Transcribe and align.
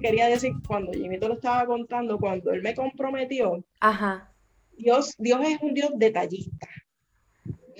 que 0.00 0.08
quería 0.08 0.28
decir 0.28 0.52
cuando 0.66 0.92
Jimito 0.92 1.28
lo 1.28 1.34
estaba 1.34 1.66
contando, 1.66 2.18
cuando 2.18 2.52
él 2.52 2.62
me 2.62 2.74
comprometió, 2.74 3.64
Ajá. 3.80 4.32
Dios, 4.76 5.14
Dios 5.18 5.40
es 5.46 5.60
un 5.60 5.74
Dios 5.74 5.90
detallista, 5.96 6.68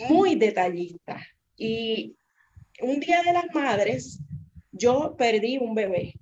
muy 0.08 0.34
detallista. 0.34 1.20
Y 1.56 2.14
un 2.82 3.00
día 3.00 3.22
de 3.22 3.32
las 3.32 3.46
madres, 3.54 4.20
yo 4.72 5.14
perdí 5.16 5.58
un 5.58 5.74
bebé. 5.74 6.14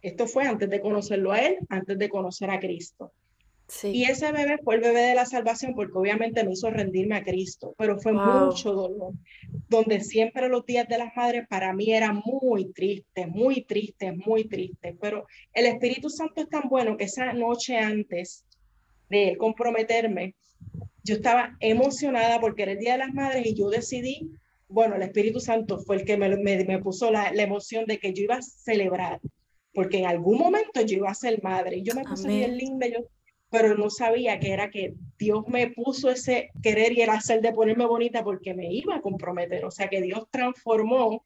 Esto 0.00 0.26
fue 0.26 0.46
antes 0.46 0.68
de 0.68 0.80
conocerlo 0.80 1.32
a 1.32 1.38
él, 1.38 1.58
antes 1.68 1.98
de 1.98 2.08
conocer 2.08 2.50
a 2.50 2.58
Cristo. 2.58 3.12
Y 3.84 4.04
ese 4.04 4.32
bebé 4.32 4.58
fue 4.62 4.76
el 4.76 4.80
bebé 4.80 5.00
de 5.00 5.14
la 5.14 5.26
salvación 5.26 5.74
porque 5.74 5.96
obviamente 5.96 6.44
me 6.44 6.52
hizo 6.52 6.70
rendirme 6.70 7.16
a 7.16 7.24
Cristo, 7.24 7.74
pero 7.78 7.98
fue 7.98 8.12
mucho 8.12 8.72
dolor, 8.72 9.14
donde 9.68 10.00
siempre 10.00 10.48
los 10.48 10.64
días 10.66 10.86
de 10.88 10.98
las 10.98 11.16
madres 11.16 11.46
para 11.48 11.72
mí 11.72 11.92
eran 11.92 12.22
muy 12.24 12.72
tristes, 12.72 13.28
muy 13.28 13.64
tristes, 13.64 14.14
muy 14.16 14.44
tristes, 14.44 14.94
pero 15.00 15.26
el 15.54 15.66
Espíritu 15.66 16.10
Santo 16.10 16.42
es 16.42 16.48
tan 16.48 16.68
bueno 16.68 16.96
que 16.96 17.04
esa 17.04 17.32
noche 17.32 17.76
antes 17.78 18.44
de 19.08 19.36
comprometerme, 19.36 20.34
yo 21.02 21.16
estaba 21.16 21.56
emocionada 21.60 22.40
porque 22.40 22.62
era 22.62 22.72
el 22.72 22.78
Día 22.78 22.92
de 22.92 22.98
las 22.98 23.12
Madres 23.12 23.46
y 23.46 23.54
yo 23.54 23.68
decidí, 23.68 24.30
bueno, 24.68 24.96
el 24.96 25.02
Espíritu 25.02 25.40
Santo 25.40 25.78
fue 25.80 25.96
el 25.96 26.04
que 26.04 26.16
me, 26.16 26.36
me, 26.36 26.78
puso 26.78 27.10
la, 27.10 27.32
la, 27.32 27.42
emoción 27.42 27.84
de 27.86 27.98
que 27.98 28.12
yo 28.12 28.24
iba 28.24 28.36
a 28.36 28.42
celebrar, 28.42 29.20
porque 29.74 29.98
en 29.98 30.06
algún 30.06 30.38
momento 30.38 30.80
yo 30.82 30.96
iba 30.96 31.10
a 31.10 31.14
ser 31.14 31.42
madre. 31.42 31.78
Y 31.78 31.82
yo 31.82 31.94
me 31.94 32.04
puse 32.04 32.28
bien 32.28 32.56
linda, 32.56 32.86
yo 32.86 33.00
pero 33.52 33.76
no 33.76 33.90
sabía 33.90 34.40
que 34.40 34.50
era 34.50 34.70
que 34.70 34.94
Dios 35.18 35.46
me 35.46 35.70
puso 35.70 36.10
ese 36.10 36.50
querer 36.62 36.92
y 36.92 37.02
el 37.02 37.10
hacer 37.10 37.42
de 37.42 37.52
ponerme 37.52 37.84
bonita 37.84 38.24
porque 38.24 38.54
me 38.54 38.72
iba 38.72 38.96
a 38.96 39.02
comprometer. 39.02 39.66
O 39.66 39.70
sea 39.70 39.88
que 39.88 40.00
Dios 40.00 40.26
transformó 40.30 41.22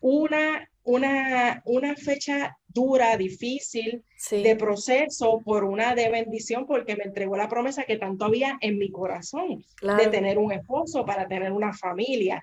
una, 0.00 0.68
una, 0.82 1.62
una 1.64 1.94
fecha 1.94 2.58
dura, 2.66 3.16
difícil 3.16 4.02
de 4.30 4.56
proceso 4.56 5.40
por 5.44 5.62
una 5.62 5.94
de 5.94 6.10
bendición 6.10 6.66
porque 6.66 6.96
me 6.96 7.04
entregó 7.04 7.36
la 7.36 7.48
promesa 7.48 7.84
que 7.84 7.96
tanto 7.96 8.24
había 8.24 8.58
en 8.60 8.78
mi 8.78 8.90
corazón 8.90 9.64
de 9.80 10.06
tener 10.08 10.38
un 10.38 10.50
esposo 10.50 11.06
para 11.06 11.28
tener 11.28 11.52
una 11.52 11.72
familia. 11.72 12.42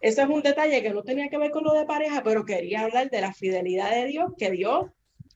Ese 0.00 0.22
es 0.22 0.28
un 0.28 0.42
detalle 0.42 0.82
que 0.82 0.90
no 0.90 1.04
tenía 1.04 1.28
que 1.28 1.38
ver 1.38 1.52
con 1.52 1.62
lo 1.62 1.72
de 1.72 1.84
pareja, 1.84 2.24
pero 2.24 2.44
quería 2.44 2.80
hablar 2.80 3.10
de 3.10 3.20
la 3.20 3.32
fidelidad 3.32 3.90
de 3.92 4.06
Dios, 4.06 4.32
que 4.36 4.50
Dios 4.50 4.86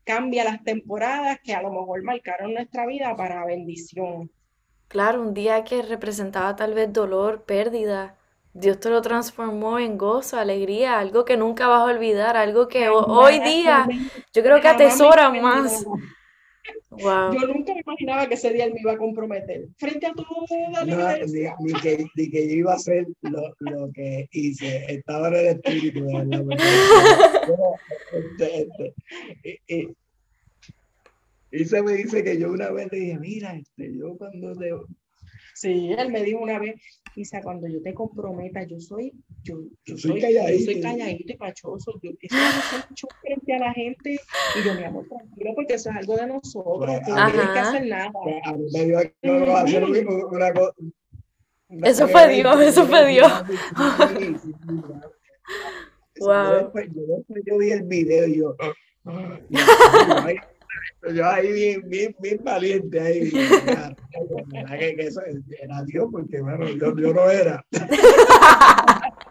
cambia 0.05 0.45
las 0.45 0.63
temporadas 0.63 1.39
que 1.43 1.55
a 1.55 1.63
lo 1.63 1.71
mejor 1.71 2.03
marcaron 2.03 2.55
nuestra 2.55 2.87
vida 2.87 3.17
para 3.17 3.45
bendición. 3.45 4.31
Claro, 4.89 5.23
un 5.23 5.35
día 5.35 5.65
que 5.65 5.83
representaba 5.83 6.55
tal 6.55 6.75
vez 6.75 6.93
dolor, 6.93 7.45
pérdida, 7.45 8.17
Dios 8.53 8.79
te 8.79 8.89
lo 8.89 9.03
transformó 9.03 9.81
en 9.81 9.99
gozo, 9.99 10.39
alegría, 10.39 11.01
algo 11.01 11.25
que 11.25 11.37
nunca 11.37 11.67
vas 11.67 11.81
a 11.81 11.93
olvidar, 11.93 12.37
algo 12.37 12.69
que 12.69 12.89
hoy 12.89 13.41
día 13.41 13.89
yo 14.33 14.43
creo 14.43 14.61
que 14.61 14.69
atesora 14.69 15.31
más. 15.31 15.85
Yo 16.97 17.47
nunca 17.49 17.75
me 17.75 17.81
imaginaba 17.81 18.29
que 18.29 18.35
ese 18.35 18.53
día 18.53 18.67
él 18.67 18.75
me 18.75 18.81
iba 18.81 18.93
a 18.93 18.97
comprometer. 18.97 19.67
Frente 19.77 20.07
a 20.07 20.13
todo 20.13 20.27
no, 20.71 20.85
ni, 20.85 21.73
que, 21.81 22.07
ni, 22.15 22.31
que, 22.31 22.49
yo 22.49 22.55
iba 22.55 22.73
a 22.73 22.77
hacer 22.77 23.07
lo, 23.23 23.55
lo 23.59 23.91
que 23.93 24.29
hice. 24.31 24.85
Estaba 24.89 25.29
en 25.29 25.35
el 25.35 25.47
espíritu 25.47 26.05
de 26.05 26.13
la 26.13 27.34
este, 28.13 28.63
este, 28.63 28.95
y, 29.69 29.89
y, 31.51 31.65
se 31.65 31.83
me 31.83 31.93
dice 31.93 32.23
que 32.25 32.39
yo 32.39 32.53
una 32.53 32.71
vez 32.71 32.91
le 32.91 32.99
dije, 32.99 33.19
mira, 33.19 33.55
este, 33.55 33.97
yo 33.97 34.17
cuando 34.17 34.55
te, 34.57 34.71
Sí, 35.55 35.95
él 35.97 36.11
me 36.11 36.25
dijo 36.25 36.41
una 36.41 36.59
vez, 36.59 36.75
Isa, 37.15 37.41
cuando 37.41 37.69
yo 37.69 37.81
te 37.81 37.95
comprometa, 37.95 38.65
yo 38.65 38.81
soy, 38.81 39.13
yo, 39.45 39.61
yo, 39.85 39.97
soy, 39.97 40.21
calladito. 40.21 40.59
yo 40.59 40.73
soy 40.73 40.81
calladito 40.81 41.33
y 41.33 41.37
pachoso, 41.37 42.01
yo 42.03 42.11
mucho 42.91 43.07
frente 43.21 43.55
a 43.55 43.59
la 43.61 43.73
gente, 43.73 44.19
y 44.59 44.67
yo, 44.67 44.75
mi 44.75 44.83
amor, 44.83 45.07
tranquilo, 45.09 45.53
porque 45.55 45.75
eso 45.75 45.91
es 45.91 45.97
algo 45.97 46.17
de 46.17 46.27
nosotros, 46.27 47.01
pues, 47.05 47.09
no 47.09 47.31
tienes 47.31 47.51
que 47.51 47.59
hacer 47.61 47.87
nada. 47.87 48.11
A 48.45 48.53
mí 48.53 48.67
me 48.73 48.85
dio 48.85 48.99
a 48.99 49.61
hacer 49.63 49.85
una 49.85 50.53
cosa. 50.53 50.75
Eso 51.85 52.09
fue 52.09 52.29
Dios, 52.29 52.61
eso 52.61 52.87
fue 52.87 53.07
Dios. 53.07 53.33
Wow. 56.21 56.51
Yo 56.51 56.57
después, 56.59 56.89
yo 57.45 57.59
vi 57.59 57.71
el 57.71 57.83
video 57.85 58.27
y 58.27 58.39
yo, 58.39 58.57
yo 61.15 61.27
ahí 61.27 61.53
bien, 61.53 61.83
bien, 61.89 62.17
bien 62.19 62.41
valiente 62.43 63.01
ahí. 63.01 63.31
que, 63.31 64.97
que 64.97 65.07
eso 65.07 65.21
era 65.63 65.83
Dios, 65.85 66.09
porque 66.11 66.41
bueno, 66.41 66.69
yo, 66.69 66.97
yo 66.97 67.15
no 67.15 67.31
era. 67.31 67.65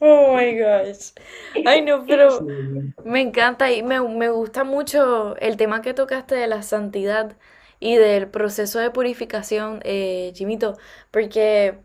Oh 0.00 0.36
my 0.36 0.58
gosh. 0.58 1.12
Ay, 1.64 1.82
no, 1.82 2.04
pero 2.06 2.46
me 3.04 3.20
encanta 3.20 3.70
y 3.72 3.82
me, 3.82 4.00
me, 4.00 4.28
gusta 4.28 4.64
mucho 4.64 5.36
el 5.36 5.56
tema 5.56 5.82
que 5.82 5.94
tocaste 5.94 6.34
de 6.34 6.46
la 6.46 6.62
santidad 6.62 7.36
y 7.80 7.96
del 7.96 8.28
proceso 8.28 8.78
de 8.78 8.90
purificación, 8.90 9.80
eh, 9.84 10.32
Jimito, 10.34 10.76
porque 11.10 11.78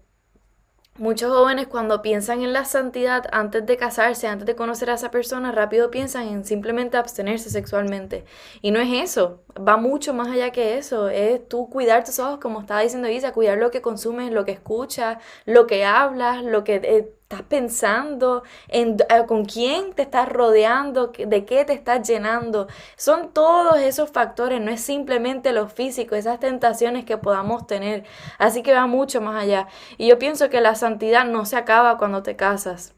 Muchos 1.00 1.32
jóvenes 1.32 1.68
cuando 1.68 2.02
piensan 2.02 2.42
en 2.42 2.52
la 2.52 2.66
santidad 2.66 3.24
antes 3.32 3.66
de 3.66 3.78
casarse, 3.78 4.28
antes 4.28 4.46
de 4.46 4.58
conocer 4.58 4.90
a 4.90 4.96
esa 4.96 5.12
persona, 5.12 5.54
rápido 5.54 5.92
piensan 5.92 6.28
en 6.28 6.44
simplemente 6.44 6.98
abstenerse 6.98 7.50
sexualmente. 7.50 8.26
Y 8.62 8.72
no 8.72 8.82
es 8.82 8.90
eso, 8.92 9.40
va 9.60 9.78
mucho 9.78 10.14
más 10.14 10.30
allá 10.30 10.52
que 10.52 10.78
eso. 10.78 11.10
Es 11.10 11.48
tú 11.48 11.70
cuidar 11.70 12.04
tus 12.04 12.20
ojos, 12.20 12.40
como 12.40 12.62
estaba 12.62 12.82
diciendo 12.82 13.10
Isa, 13.10 13.34
cuidar 13.34 13.58
lo 13.58 13.72
que 13.72 13.82
consumes, 13.82 14.32
lo 14.32 14.46
que 14.46 14.52
escuchas, 14.52 15.18
lo 15.46 15.68
que 15.68 15.86
hablas, 15.86 16.44
lo 16.44 16.64
que 16.64 16.76
eh, 16.76 17.14
estás 17.24 17.44
pensando, 17.44 18.44
en, 18.70 18.98
eh, 19.10 19.26
con 19.28 19.46
quién 19.46 19.94
te 19.94 20.02
estás 20.02 20.28
rodeando, 20.28 21.08
de 21.08 21.46
qué 21.46 21.66
te 21.66 21.74
estás 21.74 22.08
llenando. 22.08 22.68
Son 22.98 23.32
todos 23.34 23.78
esos 23.78 24.10
factores, 24.10 24.60
no 24.62 24.72
es 24.72 24.82
simplemente 24.82 25.52
lo 25.54 25.68
físico, 25.68 26.16
esas 26.16 26.40
tentaciones 26.40 27.06
que 27.06 27.18
podamos 27.18 27.68
tener. 27.68 28.04
Así 28.40 28.64
que 28.64 28.74
va 28.74 28.88
mucho 28.88 29.22
más 29.22 29.44
allá. 29.44 29.68
Y 29.98 30.08
yo 30.08 30.18
pienso 30.20 30.50
que 30.50 30.62
la 30.62 30.76
santidad 30.76 31.26
no 31.26 31.46
se 31.46 31.58
acaba 31.58 31.98
cuando 31.98 32.24
te 32.24 32.36
casas 32.36 32.96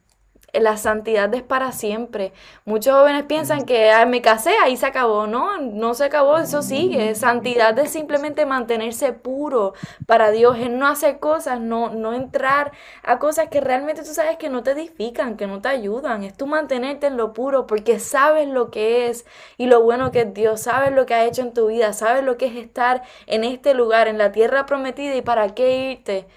la 0.53 0.77
santidad 0.77 1.33
es 1.33 1.43
para 1.43 1.71
siempre. 1.71 2.33
Muchos 2.65 2.93
jóvenes 2.93 3.23
piensan 3.23 3.65
que 3.65 3.91
me 4.07 4.21
casé, 4.21 4.51
ahí 4.61 4.75
se 4.75 4.85
acabó. 4.85 5.27
No, 5.27 5.59
no 5.59 5.93
se 5.93 6.05
acabó, 6.05 6.37
eso 6.37 6.61
sigue. 6.61 7.15
Santidad 7.15 7.77
es 7.79 7.91
simplemente 7.91 8.45
mantenerse 8.45 9.13
puro 9.13 9.73
para 10.05 10.31
Dios, 10.31 10.57
es 10.59 10.69
no 10.69 10.87
hacer 10.87 11.19
cosas, 11.19 11.59
no, 11.59 11.89
no 11.89 12.13
entrar 12.13 12.71
a 13.03 13.19
cosas 13.19 13.47
que 13.49 13.61
realmente 13.61 14.03
tú 14.03 14.13
sabes 14.13 14.37
que 14.37 14.49
no 14.49 14.63
te 14.63 14.71
edifican, 14.71 15.37
que 15.37 15.47
no 15.47 15.61
te 15.61 15.69
ayudan. 15.69 16.23
Es 16.23 16.35
tú 16.35 16.47
mantenerte 16.47 17.07
en 17.07 17.17
lo 17.17 17.33
puro 17.33 17.67
porque 17.67 17.99
sabes 17.99 18.47
lo 18.47 18.71
que 18.71 19.07
es 19.07 19.25
y 19.57 19.67
lo 19.67 19.81
bueno 19.81 20.11
que 20.11 20.21
es 20.21 20.33
Dios, 20.33 20.61
sabes 20.61 20.91
lo 20.91 21.05
que 21.05 21.13
ha 21.13 21.25
hecho 21.25 21.41
en 21.41 21.53
tu 21.53 21.67
vida, 21.67 21.93
sabes 21.93 22.23
lo 22.23 22.37
que 22.37 22.47
es 22.47 22.55
estar 22.55 23.03
en 23.27 23.43
este 23.43 23.73
lugar, 23.73 24.07
en 24.07 24.17
la 24.17 24.31
tierra 24.31 24.65
prometida 24.65 25.15
y 25.15 25.21
para 25.21 25.53
qué 25.55 25.91
irte 25.91 26.27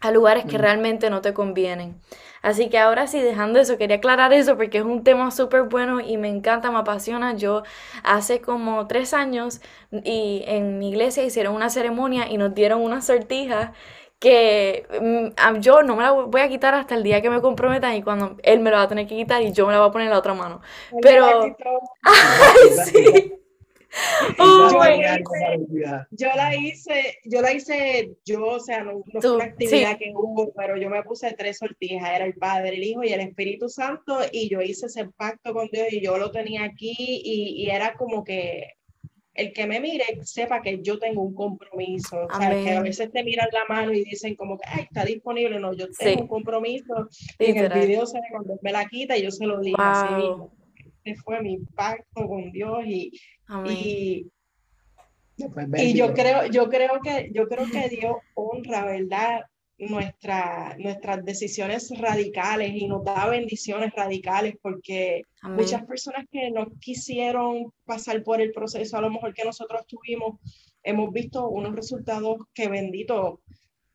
a 0.00 0.10
lugares 0.10 0.44
que 0.46 0.58
realmente 0.58 1.10
no 1.10 1.20
te 1.20 1.34
convienen. 1.34 2.00
Así 2.42 2.68
que 2.70 2.78
ahora 2.78 3.06
sí, 3.06 3.20
dejando 3.20 3.60
eso, 3.60 3.76
quería 3.78 3.96
aclarar 3.96 4.32
eso 4.32 4.56
porque 4.56 4.78
es 4.78 4.84
un 4.84 5.04
tema 5.04 5.30
súper 5.30 5.64
bueno 5.64 6.00
y 6.00 6.16
me 6.16 6.28
encanta, 6.28 6.70
me 6.70 6.78
apasiona. 6.78 7.34
Yo 7.36 7.62
hace 8.02 8.40
como 8.40 8.86
tres 8.86 9.14
años 9.14 9.60
y 9.92 10.44
en 10.46 10.78
mi 10.78 10.90
iglesia 10.90 11.22
hicieron 11.24 11.54
una 11.54 11.70
ceremonia 11.70 12.28
y 12.30 12.38
nos 12.38 12.54
dieron 12.54 12.80
una 12.82 13.02
sortija 13.02 13.72
que 14.18 14.86
mm, 15.00 15.60
yo 15.60 15.82
no 15.82 15.96
me 15.96 16.02
la 16.02 16.12
voy 16.12 16.40
a 16.42 16.48
quitar 16.48 16.74
hasta 16.74 16.94
el 16.94 17.02
día 17.02 17.22
que 17.22 17.30
me 17.30 17.40
comprometan 17.40 17.94
y 17.94 18.02
cuando 18.02 18.36
él 18.42 18.60
me 18.60 18.70
la 18.70 18.78
va 18.78 18.82
a 18.84 18.88
tener 18.88 19.06
que 19.06 19.16
quitar 19.16 19.42
y 19.42 19.52
yo 19.52 19.66
me 19.66 19.72
la 19.72 19.80
voy 19.80 19.88
a 19.88 19.92
poner 19.92 20.06
en 20.06 20.12
la 20.12 20.18
otra 20.18 20.34
mano. 20.34 20.60
Pero... 21.00 21.56
¡Ay, 22.02 22.70
sí! 22.86 23.39
Oh 24.38 24.70
yo, 26.10 26.28
la 26.36 26.54
hice, 26.54 27.18
yo 27.24 27.40
la 27.40 27.52
hice, 27.52 28.12
yo 28.24 28.46
o 28.46 28.60
sea, 28.60 28.84
no, 28.84 29.02
fue 29.20 29.32
una 29.32 29.44
actividad 29.44 29.98
que 29.98 30.12
hubo, 30.14 30.52
pero 30.52 30.76
yo 30.76 30.88
me 30.88 31.02
puse 31.02 31.34
tres 31.36 31.58
sortijas, 31.58 32.08
era 32.08 32.24
el 32.24 32.34
Padre, 32.34 32.76
el 32.76 32.84
Hijo 32.84 33.02
y 33.02 33.12
el 33.12 33.20
Espíritu 33.20 33.68
Santo, 33.68 34.18
y 34.30 34.48
yo 34.48 34.60
hice 34.60 34.86
ese 34.86 35.06
pacto 35.16 35.52
con 35.52 35.68
Dios 35.72 35.88
y 35.90 36.00
yo 36.00 36.18
lo 36.18 36.30
tenía 36.30 36.64
aquí, 36.64 36.94
y, 36.98 37.64
y 37.64 37.70
era 37.70 37.94
como 37.94 38.22
que 38.22 38.74
el 39.34 39.52
que 39.52 39.66
me 39.66 39.80
mire 39.80 40.04
sepa 40.22 40.60
que 40.60 40.80
yo 40.82 40.98
tengo 40.98 41.22
un 41.22 41.34
compromiso. 41.34 42.26
O 42.26 42.36
sea, 42.36 42.50
que 42.50 42.70
a 42.72 42.82
veces 42.82 43.10
te 43.10 43.22
miran 43.22 43.48
la 43.52 43.64
mano 43.68 43.92
y 43.92 44.04
dicen 44.04 44.34
como 44.34 44.58
que 44.58 44.64
Ay, 44.68 44.82
está 44.82 45.04
disponible. 45.04 45.58
No, 45.58 45.72
yo 45.72 45.86
tengo 45.98 46.22
un 46.22 46.28
compromiso. 46.28 47.08
Y 47.38 47.46
en 47.46 47.56
el 47.56 47.72
video 47.72 48.04
se 48.06 48.18
ve 48.18 48.26
cuando 48.30 48.58
me 48.60 48.72
la 48.72 48.84
quita 48.86 49.16
y 49.16 49.22
yo 49.22 49.30
se 49.30 49.46
lo 49.46 49.60
digo 49.60 49.78
así 49.80 50.14
mismo 50.14 50.59
fue 51.24 51.42
mi 51.42 51.58
pacto 51.58 52.26
con 52.28 52.50
Dios 52.52 52.84
y, 52.86 53.12
y, 53.66 54.30
y, 55.76 55.94
yo 55.94 56.12
creo, 56.12 56.46
yo 56.46 56.68
creo 56.68 57.00
que, 57.02 57.30
yo 57.32 57.48
creo 57.48 57.70
que 57.70 57.88
Dios 57.88 58.16
honra, 58.34 58.84
¿verdad? 58.84 59.42
Nuestra, 59.78 60.76
nuestras 60.78 61.24
decisiones 61.24 61.90
radicales 61.98 62.72
y 62.74 62.86
nos 62.86 63.02
da 63.02 63.26
bendiciones 63.26 63.94
radicales 63.94 64.56
porque 64.60 65.22
muchas 65.42 65.86
personas 65.86 66.26
que 66.30 66.50
no 66.50 66.70
quisieron 66.80 67.72
pasar 67.86 68.22
por 68.22 68.42
el 68.42 68.52
proceso, 68.52 68.98
a 68.98 69.00
lo 69.00 69.08
mejor 69.08 69.32
que 69.32 69.44
nosotros 69.44 69.86
tuvimos, 69.86 70.38
hemos 70.82 71.10
visto 71.12 71.48
unos 71.48 71.74
resultados 71.74 72.42
que 72.52 72.68
bendito, 72.68 73.40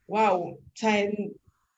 wow, 0.07 0.53
o 0.53 0.59
sea, 0.73 1.07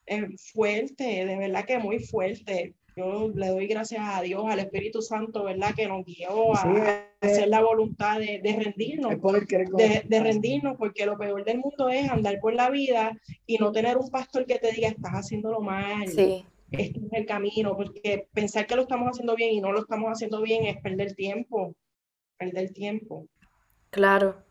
es 0.05 0.51
fuerte, 0.53 1.25
de 1.25 1.35
verdad 1.35 1.65
que 1.65 1.77
muy 1.77 1.99
fuerte 1.99 2.76
yo 2.97 3.29
le 3.35 3.49
doy 3.49 3.67
gracias 3.67 4.01
a 4.03 4.21
Dios, 4.21 4.43
al 4.47 4.59
Espíritu 4.59 5.01
Santo, 5.01 5.43
¿verdad? 5.43 5.75
Que 5.75 5.87
nos 5.87 6.03
guió 6.03 6.55
a 6.55 7.05
hacer 7.21 7.47
la 7.47 7.61
voluntad 7.61 8.19
de, 8.19 8.41
rendirnos, 8.43 9.21
de, 9.21 10.03
de, 10.03 10.19
rendirnos, 10.19 10.75
porque 10.77 11.05
lo 11.05 11.17
peor 11.17 11.45
del 11.45 11.59
mundo 11.59 11.89
es 11.89 12.09
andar 12.09 12.39
por 12.39 12.53
la 12.53 12.69
vida 12.71 13.15
y 13.45 13.57
no 13.57 13.71
tener 13.71 13.97
un 13.97 14.09
pastor 14.09 14.45
que 14.45 14.57
te 14.57 14.71
diga, 14.71 14.89
estás 14.89 15.13
haciéndolo 15.13 15.61
mal. 15.61 16.07
Sí. 16.07 16.43
Este 16.71 16.99
es 16.99 17.13
el 17.13 17.25
camino, 17.25 17.77
porque 17.77 18.27
pensar 18.33 18.65
que 18.65 18.75
lo 18.75 18.81
estamos 18.81 19.09
haciendo 19.09 19.35
bien 19.35 19.53
y 19.53 19.61
no 19.61 19.71
lo 19.71 19.81
estamos 19.81 20.11
haciendo 20.11 20.41
bien 20.41 20.65
es 20.65 20.81
perder 20.81 21.13
tiempo, 21.13 21.75
perder 22.37 22.73
tiempo. 22.73 23.27
Claro, 23.91 24.43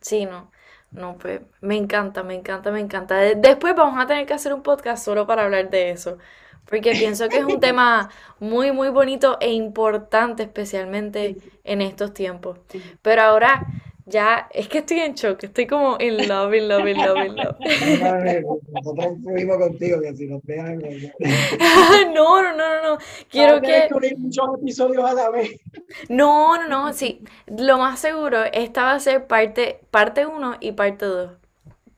sí, 0.00 0.24
no. 0.24 0.50
No, 0.90 1.18
pues 1.18 1.40
me 1.60 1.76
encanta, 1.76 2.22
me 2.22 2.34
encanta, 2.34 2.70
me 2.70 2.80
encanta. 2.80 3.18
Después 3.18 3.74
vamos 3.74 4.02
a 4.02 4.06
tener 4.06 4.26
que 4.26 4.34
hacer 4.34 4.54
un 4.54 4.62
podcast 4.62 5.04
solo 5.04 5.26
para 5.26 5.44
hablar 5.44 5.68
de 5.68 5.90
eso, 5.90 6.18
porque 6.68 6.92
pienso 6.92 7.28
que 7.28 7.38
es 7.38 7.44
un 7.44 7.60
tema 7.60 8.10
muy, 8.40 8.72
muy 8.72 8.88
bonito 8.88 9.36
e 9.40 9.52
importante, 9.52 10.44
especialmente 10.44 11.36
en 11.64 11.82
estos 11.82 12.14
tiempos. 12.14 12.58
Pero 13.02 13.22
ahora 13.22 13.66
ya, 14.06 14.48
es 14.52 14.68
que 14.68 14.78
estoy 14.78 15.00
en 15.00 15.14
shock, 15.14 15.44
estoy 15.44 15.66
como 15.66 15.96
in 15.98 16.28
love, 16.28 16.52
in 16.54 16.68
love, 16.68 16.86
in 16.86 16.98
love, 16.98 17.24
in 17.24 17.36
love. 17.36 17.56
Nosotros 18.68 19.18
fuimos 19.22 19.56
contigo, 19.56 20.00
que 20.02 20.14
si 20.14 20.26
nos 20.26 20.42
vean. 20.44 20.78
no, 22.14 22.42
no, 22.42 22.42
no, 22.42 22.52
no, 22.52 22.82
no. 22.82 22.98
Quiero 23.30 23.62
que. 23.62 23.88
muchos 24.18 24.46
episodios 24.60 25.04
a 25.04 25.14
la 25.14 25.30
vez. 25.30 25.58
No, 26.10 26.58
no, 26.58 26.68
no, 26.68 26.92
sí. 26.92 27.22
Lo 27.46 27.78
más 27.78 27.98
seguro, 27.98 28.44
esta 28.52 28.82
va 28.82 28.92
a 28.92 29.00
ser 29.00 29.26
parte, 29.26 29.80
parte 29.90 30.26
1 30.26 30.56
y 30.60 30.72
parte 30.72 31.06
2. 31.06 31.30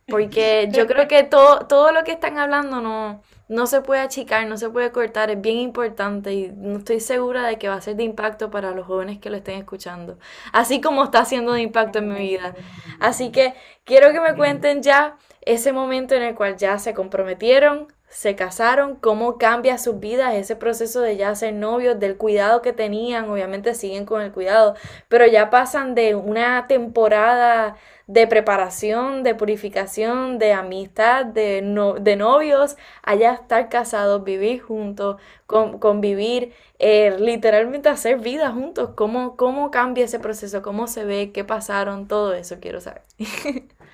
Porque 0.07 0.69
yo 0.71 0.87
creo 0.87 1.09
que 1.09 1.25
todo, 1.25 1.67
todo 1.67 1.91
lo 1.91 2.05
que 2.05 2.13
están 2.13 2.39
hablando 2.39 2.81
no 2.81 3.21
no 3.49 3.67
se 3.67 3.81
puede 3.81 4.01
achicar, 4.01 4.47
no 4.47 4.57
se 4.57 4.69
puede 4.71 4.91
cortar, 4.91 5.31
es 5.31 5.41
bien 5.41 5.59
importante 5.59 6.33
y 6.33 6.53
no 6.53 6.79
estoy 6.79 7.01
segura 7.01 7.47
de 7.47 7.59
que 7.59 7.69
va 7.69 7.77
a 7.77 7.81
ser 7.81 7.97
de 7.97 8.03
impacto 8.03 8.51
para 8.51 8.73
los 8.73 8.87
jóvenes 8.87 9.19
que 9.19 9.31
lo 9.31 9.37
estén 9.37 9.59
escuchando, 9.59 10.19
así 10.53 10.81
como 10.81 11.05
está 11.05 11.25
siendo 11.25 11.53
de 11.53 11.63
impacto 11.63 11.99
en 11.99 12.09
mi 12.09 12.21
vida. 12.21 12.55
Así 13.01 13.31
que 13.31 13.55
quiero 13.85 14.13
que 14.13 14.21
me 14.21 14.35
cuenten 14.35 14.83
ya 14.83 15.17
ese 15.43 15.73
momento 15.73 16.15
en 16.15 16.23
el 16.23 16.35
cual 16.35 16.57
ya 16.57 16.79
se 16.79 16.93
comprometieron, 16.93 17.89
se 18.09 18.35
casaron, 18.37 18.97
cómo 18.97 19.39
cambia 19.39 19.79
sus 19.79 20.01
vidas, 20.01 20.35
ese 20.35 20.57
proceso 20.57 21.01
de 21.01 21.17
ya 21.17 21.35
ser 21.35 21.55
novios, 21.55 21.99
del 21.99 22.17
cuidado 22.17 22.63
que 22.63 22.73
tenían, 22.73 23.29
obviamente 23.31 23.75
siguen 23.75 24.07
con 24.07 24.23
el 24.23 24.33
cuidado, 24.33 24.75
pero 25.09 25.27
ya 25.27 25.51
pasan 25.51 25.95
de 25.95 26.15
una 26.15 26.67
temporada 26.67 27.77
de 28.07 28.27
preparación, 28.29 29.23
de 29.25 29.35
purificación, 29.35 30.39
de 30.39 30.53
amistad, 30.53 31.27
de, 31.27 31.61
no, 31.63 31.95
de 31.95 32.17
novios, 32.17 32.77
allá 33.03 33.33
estar 33.35 33.69
casados, 33.69 34.23
vivir 34.25 34.61
juntos, 34.63 35.21
convivir, 35.47 36.53
eh, 36.79 37.17
literalmente 37.19 37.89
hacer 37.89 38.19
vida 38.19 38.51
juntos, 38.53 38.91
¿Cómo, 38.97 39.37
cómo 39.37 39.71
cambia 39.71 40.05
ese 40.05 40.21
proceso, 40.21 40.63
cómo 40.63 40.87
se 40.87 41.05
ve, 41.05 41.33
qué 41.33 41.45
pasaron, 41.45 42.07
todo 42.09 42.35
eso 42.35 42.59
quiero 42.61 42.81
saber. 42.81 43.03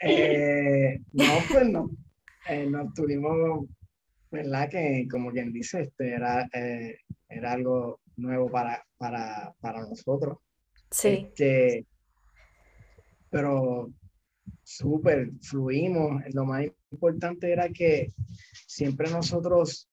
Eh, 0.00 1.00
no, 1.12 1.48
pues 1.50 1.68
no. 1.68 1.90
Eh, 2.48 2.66
nos 2.66 2.92
tuvimos, 2.94 3.66
¿verdad? 4.30 4.68
Que 4.68 5.06
como 5.10 5.30
quien 5.30 5.52
dice, 5.52 5.82
este 5.82 6.14
era, 6.14 6.48
era 7.28 7.52
algo 7.52 8.00
nuevo 8.16 8.50
para, 8.50 8.84
para, 8.96 9.52
para 9.60 9.80
nosotros. 9.80 10.38
Sí. 10.90 11.08
Este, 11.08 11.86
pero 13.30 13.92
súper, 14.62 15.30
fluimos. 15.42 16.22
Lo 16.32 16.44
más 16.44 16.66
importante 16.90 17.52
era 17.52 17.68
que 17.68 18.12
siempre 18.66 19.10
nosotros 19.10 19.88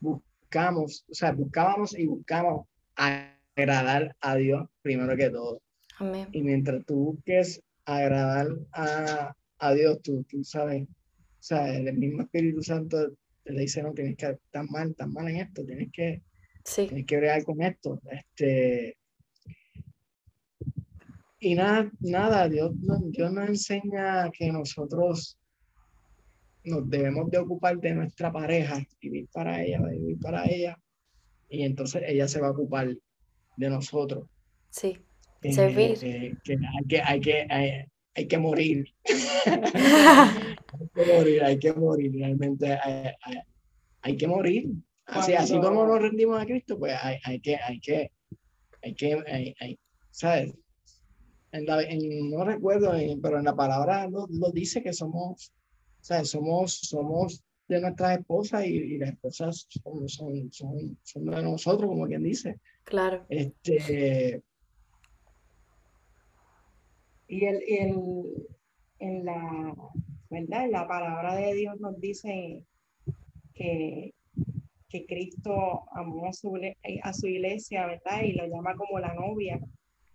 buscamos, 0.00 1.04
o 1.10 1.14
sea, 1.14 1.32
buscábamos 1.32 1.96
y 1.96 2.06
buscamos 2.06 2.66
agradar 2.96 4.16
a 4.20 4.36
Dios 4.36 4.68
primero 4.82 5.16
que 5.16 5.30
todo. 5.30 5.60
Amén. 5.98 6.28
Y 6.32 6.42
mientras 6.42 6.84
tú 6.86 7.12
busques 7.12 7.62
agradar 7.84 8.48
a, 8.72 9.34
a 9.58 9.74
Dios, 9.74 10.00
tú, 10.02 10.24
tú 10.24 10.42
sabes, 10.44 10.88
o 11.40 11.42
sea, 11.42 11.74
el 11.74 11.96
mismo 11.96 12.22
Espíritu 12.22 12.62
Santo 12.62 13.12
le 13.44 13.60
dice, 13.60 13.82
no, 13.82 13.92
tienes 13.92 14.16
que 14.16 14.26
estar 14.26 14.68
mal, 14.68 14.94
tan 14.94 15.12
mal 15.12 15.28
en 15.28 15.36
esto, 15.36 15.64
tienes 15.64 15.88
que, 15.90 16.22
sí. 16.64 16.86
tienes 16.86 17.06
que 17.06 17.16
bregar 17.16 17.42
con 17.44 17.62
esto. 17.62 18.00
Este, 18.10 18.98
y 21.40 21.54
nada, 21.54 21.90
nada, 22.00 22.48
Dios, 22.48 22.72
Dios 23.06 23.32
nos 23.32 23.48
enseña 23.48 24.30
que 24.30 24.52
nosotros 24.52 25.38
nos 26.64 26.88
debemos 26.90 27.30
de 27.30 27.38
ocupar 27.38 27.78
de 27.78 27.94
nuestra 27.94 28.30
pareja, 28.30 28.84
vivir 29.00 29.26
para 29.32 29.62
ella, 29.62 29.80
vivir 29.90 30.18
para 30.18 30.44
ella, 30.44 30.78
y 31.48 31.62
entonces 31.62 32.02
ella 32.06 32.28
se 32.28 32.42
va 32.42 32.48
a 32.48 32.52
ocupar 32.52 32.94
de 33.56 33.70
nosotros. 33.70 34.28
Sí, 34.68 34.98
eh, 35.42 35.52
servir. 35.52 35.98
Eh, 36.02 36.36
que 36.44 36.52
hay 36.54 36.86
que, 36.86 37.00
hay 37.00 37.20
que, 37.20 37.86
hay, 38.14 38.28
que 38.28 38.38
morir. 38.38 38.84
hay 40.72 40.88
que 40.94 41.12
morir, 41.12 41.42
hay 41.44 41.58
que 41.58 41.72
morir, 41.72 42.12
realmente 42.12 42.78
hay, 44.02 44.16
que 44.16 44.26
morir. 44.26 44.70
Así, 45.06 45.34
así 45.34 45.58
como 45.60 45.86
nos 45.86 46.00
rendimos 46.00 46.40
a 46.40 46.46
Cristo, 46.46 46.78
pues 46.78 46.94
hay, 47.02 47.18
hay 47.24 47.40
que, 47.40 47.56
hay 47.56 47.80
que, 47.80 48.12
hay 48.82 48.94
que, 48.94 49.54
hay, 49.58 49.78
¿sabes? 50.10 50.54
no 51.52 52.44
recuerdo, 52.44 52.92
pero 53.20 53.38
en 53.38 53.44
la 53.44 53.56
palabra 53.56 54.08
lo, 54.08 54.26
dice 54.52 54.82
que 54.82 54.92
somos, 54.92 55.52
sea, 56.00 56.24
somos, 56.24 56.74
somos 56.74 57.42
de 57.66 57.80
nuestras 57.80 58.18
esposas 58.18 58.66
y, 58.66 58.98
las 58.98 59.10
esposas 59.10 59.66
son, 59.82 60.08
son, 60.08 60.98
son, 61.02 61.24
de 61.24 61.42
nosotros, 61.42 61.88
como 61.88 62.06
quien 62.06 62.22
dice. 62.22 62.60
Claro. 62.84 63.26
Este, 63.28 64.42
y 67.26 67.44
el, 67.44 67.62
el, 67.68 68.48
en 68.98 69.24
la, 69.24 69.74
¿verdad? 70.30 70.68
la 70.70 70.86
palabra 70.86 71.34
de 71.34 71.54
Dios 71.54 71.78
nos 71.80 72.00
dice 72.00 72.64
que, 73.54 74.14
que 74.88 75.06
Cristo 75.06 75.82
amó 75.92 76.26
a 76.26 76.32
su, 76.32 76.58
a 77.02 77.12
su 77.12 77.26
iglesia, 77.26 77.86
¿verdad? 77.86 78.22
Y 78.22 78.32
lo 78.32 78.46
llama 78.46 78.74
como 78.76 78.98
la 78.98 79.12
novia. 79.14 79.60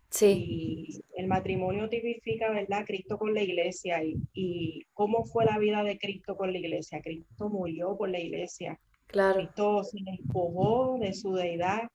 Sí. 0.10 0.46
Y 0.48 1.02
el 1.18 1.28
matrimonio 1.28 1.90
tipifica, 1.90 2.50
¿verdad? 2.50 2.86
Cristo 2.86 3.18
con 3.18 3.34
la 3.34 3.42
iglesia 3.42 4.04
y, 4.04 4.16
y, 4.34 4.86
cómo 4.94 5.26
fue 5.26 5.46
la 5.46 5.60
vida 5.60 5.84
de 5.84 5.98
Cristo 5.98 6.38
con 6.38 6.54
la 6.54 6.60
iglesia. 6.60 7.02
Cristo 7.02 7.50
murió 7.50 7.98
por 7.98 8.10
la 8.10 8.20
iglesia. 8.20 8.80
Claro. 9.08 9.36
Cristo 9.36 9.84
se 9.84 9.98
despojó 10.04 10.98
de 11.00 11.14
su 11.14 11.34
deidad, 11.34 11.90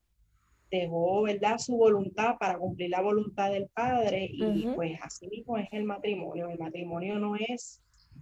dejó, 0.71 1.23
¿verdad? 1.23 1.59
Su 1.59 1.77
voluntad 1.77 2.37
para 2.39 2.59
cumplir 2.59 2.91
la 2.91 3.01
voluntad 3.01 3.51
del 3.51 3.69
Padre 3.69 4.29
y 4.31 4.67
pues 4.75 4.99
así 5.03 5.27
mismo 5.29 5.57
es 5.57 5.69
el 5.73 5.85
matrimonio. 5.85 6.51
El 6.51 6.59
matrimonio 6.59 7.19
no 7.19 7.37
es 7.37 7.81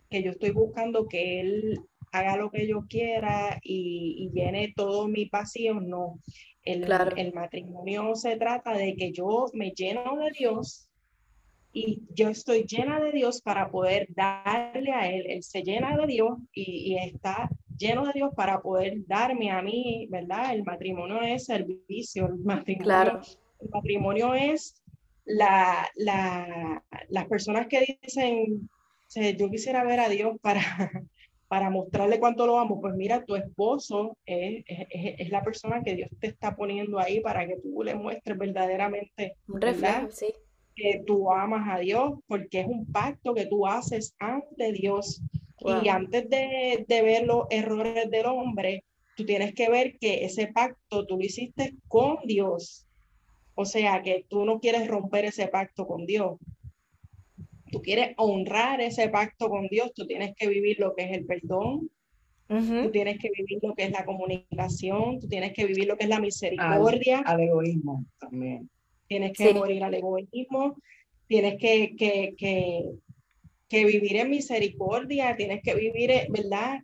que 0.08 0.22
yo 0.22 0.30
estoy 0.30 0.50
buscando 0.50 1.06
que 1.06 1.40
Él 1.40 1.80
haga 2.12 2.36
lo 2.36 2.50
que 2.50 2.66
yo 2.66 2.86
quiera 2.88 3.58
y, 3.62 4.16
y 4.18 4.30
llene 4.30 4.72
todo 4.74 5.08
mi 5.08 5.26
pasión, 5.26 5.88
no. 5.88 6.20
El, 6.62 6.86
el 7.16 7.32
matrimonio 7.32 8.14
se 8.14 8.36
trata 8.36 8.72
de 8.72 8.94
que 8.94 9.12
yo 9.12 9.46
me 9.54 9.70
lleno 9.70 10.16
de 10.16 10.30
Dios 10.32 10.88
y 11.72 12.02
yo 12.14 12.28
estoy 12.28 12.64
llena 12.64 13.00
de 13.00 13.12
Dios 13.12 13.40
para 13.42 13.70
poder 13.70 14.08
darle 14.14 14.92
a 14.92 15.10
Él. 15.10 15.24
Él 15.28 15.42
se 15.42 15.62
llena 15.62 15.96
de 15.96 16.06
Dios 16.06 16.38
y, 16.52 16.96
está 16.96 17.48
lleno 17.76 18.06
de 18.06 18.12
Dios 18.14 18.30
para 18.34 18.60
poder 18.60 19.06
darme 19.06 19.50
a 19.50 19.62
mí, 19.62 20.08
¿verdad? 20.10 20.54
El 20.54 20.64
matrimonio 20.64 21.22
es 21.22 21.46
servicio, 21.46 22.26
el 22.26 22.38
matrimonio, 22.38 22.84
claro. 22.84 23.20
el 23.60 23.68
matrimonio 23.70 24.34
es 24.34 24.82
la, 25.24 25.88
la, 25.94 26.82
las 27.08 27.26
personas 27.26 27.66
que 27.68 27.98
dicen, 28.02 28.68
yo 29.14 29.50
quisiera 29.50 29.84
ver 29.84 30.00
a 30.00 30.08
Dios 30.08 30.36
para, 30.40 30.60
para 31.48 31.70
mostrarle 31.70 32.20
cuánto 32.20 32.46
lo 32.46 32.58
amo, 32.58 32.80
pues 32.80 32.94
mira, 32.94 33.24
tu 33.24 33.34
esposo 33.34 34.16
es, 34.26 34.64
es, 34.66 35.30
la 35.30 35.42
persona 35.42 35.82
que 35.82 35.94
Dios 35.94 36.10
te 36.20 36.28
está 36.28 36.54
poniendo 36.54 36.98
ahí 36.98 37.20
para 37.20 37.46
que 37.46 37.56
tú 37.56 37.82
le 37.82 37.94
muestres 37.94 38.36
verdaderamente 38.36 39.34
un 39.48 39.60
reflejo, 39.60 40.10
sí. 40.10 40.26
que 40.76 41.02
tú 41.06 41.32
amas 41.32 41.66
a 41.68 41.80
Dios, 41.80 42.12
porque 42.26 42.60
es 42.60 42.66
un 42.66 42.86
pacto 42.92 43.34
que 43.34 43.46
tú 43.46 43.66
haces 43.66 44.14
ante 44.18 44.72
Dios. 44.72 45.22
Y 45.82 45.88
antes 45.88 46.30
de, 46.30 46.84
de, 46.86 47.02
ver 47.02 47.26
los 47.26 47.46
errores 47.50 48.08
del 48.10 48.26
hombre, 48.26 48.84
tú 49.16 49.26
tienes 49.26 49.54
que 49.54 49.68
ver 49.68 49.98
que 49.98 50.24
ese 50.24 50.46
pacto 50.46 51.04
tú 51.04 51.16
lo 51.16 51.24
hiciste 51.24 51.74
con 51.88 52.18
Dios. 52.24 52.86
O 53.56 53.64
sea, 53.64 54.00
que 54.02 54.24
tú 54.28 54.44
no 54.44 54.60
quieres 54.60 54.86
romper 54.86 55.24
ese 55.24 55.48
pacto 55.48 55.84
con 55.84 56.06
Dios 56.06 56.38
tú 57.70 57.80
quieres 57.82 58.14
honrar 58.16 58.80
ese 58.80 59.08
pacto 59.08 59.48
con 59.48 59.68
Dios, 59.68 59.92
tú 59.94 60.06
tienes 60.06 60.34
que 60.36 60.48
vivir 60.48 60.78
lo 60.78 60.94
que 60.94 61.04
es 61.04 61.12
el 61.12 61.26
perdón, 61.26 61.90
tú 62.48 62.90
tienes 62.90 63.18
que 63.18 63.30
vivir 63.36 63.58
lo 63.62 63.74
que 63.74 63.84
es 63.84 63.90
la 63.90 64.04
comunicación, 64.04 65.20
tú 65.20 65.28
tienes 65.28 65.52
que 65.52 65.66
vivir 65.66 65.86
lo 65.86 65.96
que 65.96 66.04
es 66.04 66.10
la 66.10 66.20
misericordia. 66.20 67.20
Al, 67.20 67.40
egoísmo 67.40 68.04
también. 68.18 68.70
Tienes 69.06 69.32
que 69.32 69.54
morir 69.54 69.84
al 69.84 69.94
egoísmo, 69.94 70.76
tienes 71.26 71.58
que, 71.58 71.94
que, 71.96 72.34
que, 72.36 72.84
que, 73.68 73.84
vivir 73.84 74.16
en 74.16 74.30
misericordia, 74.30 75.36
tienes 75.36 75.62
que 75.62 75.74
vivir, 75.74 76.10
¿verdad? 76.30 76.80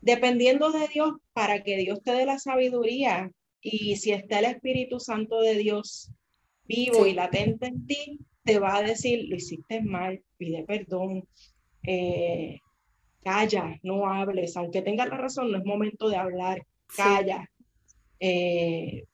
dependiendo 0.00 0.70
de 0.70 0.86
Dios 0.88 1.14
para 1.32 1.62
que 1.62 1.76
Dios 1.76 2.02
te 2.02 2.12
dé 2.12 2.24
la 2.24 2.38
sabiduría 2.38 3.30
y 3.60 3.96
si 3.96 4.12
está 4.12 4.38
el 4.38 4.46
Espíritu 4.46 5.00
Santo 5.00 5.40
de 5.40 5.54
Dios 5.56 6.12
vivo 6.64 7.06
y 7.06 7.14
latente 7.14 7.66
en 7.66 7.86
ti, 7.86 8.18
te 8.48 8.58
va 8.58 8.76
a 8.76 8.82
decir, 8.82 9.26
lo 9.28 9.36
hiciste 9.36 9.82
mal, 9.82 10.22
pide 10.38 10.64
perdón, 10.64 11.28
eh, 11.82 12.60
calla, 13.22 13.78
no 13.82 14.08
hables, 14.08 14.56
aunque 14.56 14.80
tengas 14.80 15.10
la 15.10 15.18
razón, 15.18 15.52
no 15.52 15.58
es 15.58 15.66
momento 15.66 16.08
de 16.08 16.16
hablar, 16.16 16.66
calla. 16.96 17.46
Eh, 18.18 19.04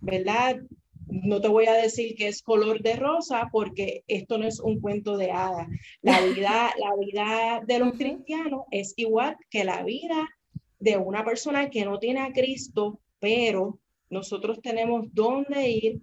¿Verdad? 0.00 0.62
No 1.06 1.38
te 1.42 1.48
voy 1.48 1.66
a 1.66 1.74
decir 1.74 2.14
que 2.16 2.28
es 2.28 2.40
color 2.42 2.80
de 2.80 2.96
rosa 2.96 3.50
porque 3.52 4.04
esto 4.06 4.38
no 4.38 4.46
es 4.46 4.58
un 4.58 4.80
cuento 4.80 5.18
de 5.18 5.32
hadas. 5.32 5.68
La 6.00 6.18
vida, 6.22 6.72
la 6.78 6.96
vida 6.98 7.60
de 7.66 7.78
los 7.80 7.92
cristianos 7.92 8.62
es 8.70 8.94
igual 8.96 9.36
que 9.50 9.64
la 9.64 9.82
vida 9.82 10.30
de 10.78 10.96
una 10.96 11.26
persona 11.26 11.68
que 11.68 11.84
no 11.84 11.98
tiene 11.98 12.20
a 12.20 12.32
Cristo, 12.32 13.00
pero 13.18 13.80
nosotros 14.08 14.62
tenemos 14.62 15.12
dónde 15.12 15.68
ir, 15.68 16.00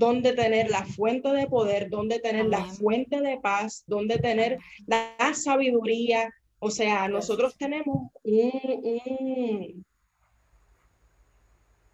dónde 0.00 0.32
tener 0.32 0.70
la 0.70 0.86
fuente 0.86 1.28
de 1.28 1.46
poder, 1.46 1.90
dónde 1.90 2.18
tener 2.20 2.46
la 2.46 2.64
fuente 2.64 3.20
de 3.20 3.38
paz, 3.38 3.84
dónde 3.86 4.18
tener 4.18 4.58
la 4.86 5.14
sabiduría. 5.34 6.32
O 6.58 6.70
sea, 6.70 7.06
nosotros 7.06 7.54
tenemos 7.58 8.10
un, 8.22 9.84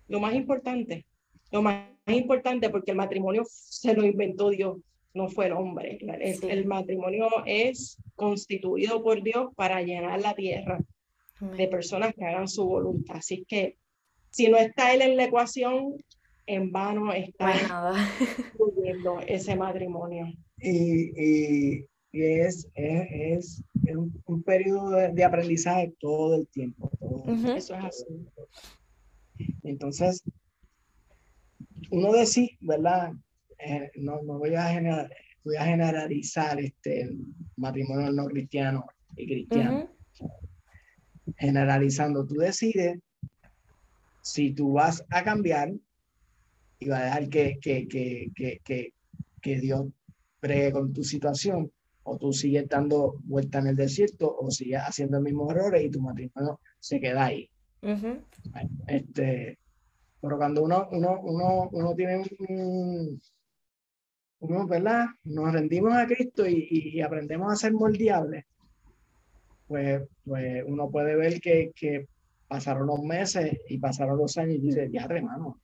lo 0.07 0.21
más 0.21 0.35
importante, 0.35 1.05
lo 1.51 1.63
más 1.63 1.89
importante 2.07 2.71
porque 2.71 2.93
el 2.93 2.97
matrimonio 2.97 3.43
se 3.49 3.93
lo 3.93 4.05
inventó 4.05 4.51
Dios, 4.51 4.79
no 5.13 5.29
fue 5.29 5.47
el 5.47 5.53
hombre. 5.55 5.99
El, 6.49 6.65
matrimonio 6.65 7.29
es 7.45 7.99
constituido 8.15 9.03
por 9.03 9.21
Dios 9.21 9.49
para 9.57 9.83
llenar 9.83 10.21
la 10.21 10.35
tierra 10.35 10.79
de 11.41 11.67
personas 11.67 12.15
que 12.15 12.25
hagan 12.25 12.47
su 12.47 12.65
voluntad. 12.67 13.17
Así 13.17 13.45
que 13.49 13.79
si 14.31 14.47
no 14.47 14.59
está 14.59 14.95
él 14.95 15.03
en 15.03 15.17
la 15.17 15.25
ecuación, 15.25 15.97
en 16.47 16.71
vano 16.71 17.13
está 17.13 17.53
construyendo 18.57 19.21
ese 19.27 19.57
matrimonio. 19.57 20.27
Y, 20.59 21.85
es, 22.13 22.67
es, 22.75 23.63
un, 24.25 24.43
periodo 24.43 24.91
de, 24.91 25.25
aprendizaje 25.25 25.93
todo 26.01 26.37
el 26.37 26.49
tiempo. 26.49 26.91
Eso 27.55 27.75
es 27.75 27.85
así. 27.85 28.27
Entonces, 29.63 30.23
uno 31.91 32.13
decide, 32.13 32.57
¿verdad? 32.61 33.13
Eh, 33.59 33.91
no, 33.97 34.23
no 34.23 34.39
voy 34.39 34.55
a, 34.55 34.69
generar, 34.69 35.11
voy 35.45 35.57
a 35.57 35.65
generalizar 35.67 36.59
este 36.59 37.11
matrimonio 37.57 38.13
no 38.13 38.27
cristiano 38.27 38.87
y 39.17 39.27
cristiano. 39.27 39.91
Generalizando, 41.37 42.27
tú 42.27 42.37
decides 42.37 42.99
si 44.23 44.53
tú 44.53 44.73
vas 44.73 45.05
a 45.11 45.23
cambiar 45.23 45.71
y 46.79 46.89
vas 46.89 47.01
a 47.01 47.05
dejar 47.05 47.29
que, 47.29 47.59
que, 47.61 47.89
que, 47.89 48.61
que, 48.65 48.93
que 49.41 49.61
Dios 49.61 49.87
pregue 50.41 50.73
con 50.73 50.93
tu 50.93 51.03
situación, 51.03 51.71
o 52.03 52.17
tú 52.19 52.33
sigues 52.33 52.69
dando 52.69 53.17
vuelta 53.25 53.59
en 53.59 53.69
el 53.69 53.77
desierto, 53.77 54.37
o 54.39 54.51
sigues 54.51 54.81
haciendo 54.81 55.17
los 55.17 55.25
mismos 55.25 55.51
errores 55.51 55.85
y 55.85 55.91
tu 55.91 56.01
matrimonio 56.01 56.61
se 56.79 57.01
queda 57.01 57.27
ahí 57.27 57.51
este, 58.87 59.59
pero 60.21 60.37
cuando 60.37 60.63
uno, 60.65 60.89
uno, 60.91 61.21
uno, 61.23 61.69
uno 61.73 61.95
tiene 61.95 62.25
un, 62.49 63.21
uno, 64.41 64.67
¿verdad? 64.67 65.07
Nos 65.25 65.53
rendimos 65.53 65.93
a 65.95 66.07
Cristo 66.07 66.47
y, 66.47 66.69
y, 66.71 67.01
aprendemos 67.01 67.53
a 67.53 67.57
ser 67.57 67.73
moldeables, 67.73 68.45
pues, 69.69 70.03
pues 70.25 70.65
uno 70.67 70.91
puede 70.91 71.17
ver 71.17 71.41
que, 71.41 71.73
que 71.75 72.09
pasaron 72.49 72.87
los 72.87 73.03
meses 73.03 73.59
y 73.69 73.79
pasaron 73.79 74.19
los 74.19 74.37
años 74.39 74.57
y 74.57 74.61
dice, 74.61 74.89
ya, 74.93 75.05
hermano, 75.05 75.61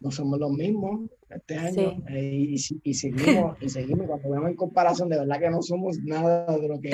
no 0.00 0.10
somos 0.10 0.38
los 0.38 0.50
mismos 0.52 1.10
este 1.28 1.56
año 1.56 2.02
eh, 2.08 2.32
y, 2.32 2.56
y, 2.82 2.94
seguimos, 2.94 3.56
y 3.60 3.68
seguimos, 3.68 4.06
cuando 4.06 4.30
vemos 4.30 4.50
en 4.50 4.56
comparación, 4.56 5.08
de 5.08 5.18
verdad 5.18 5.40
que 5.40 5.50
no 5.50 5.62
somos 5.62 5.98
nada 5.98 6.56
de 6.56 6.68
lo 6.68 6.80
que 6.80 6.92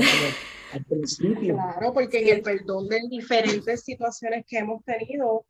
al 0.72 0.84
principio. 0.84 1.54
Claro, 1.54 1.92
porque 1.92 2.20
en 2.20 2.36
el 2.36 2.42
perdón 2.42 2.88
de 2.88 3.00
diferentes 3.08 3.82
situaciones 3.82 4.44
que 4.46 4.58
hemos 4.58 4.82
tenido, 4.84 5.44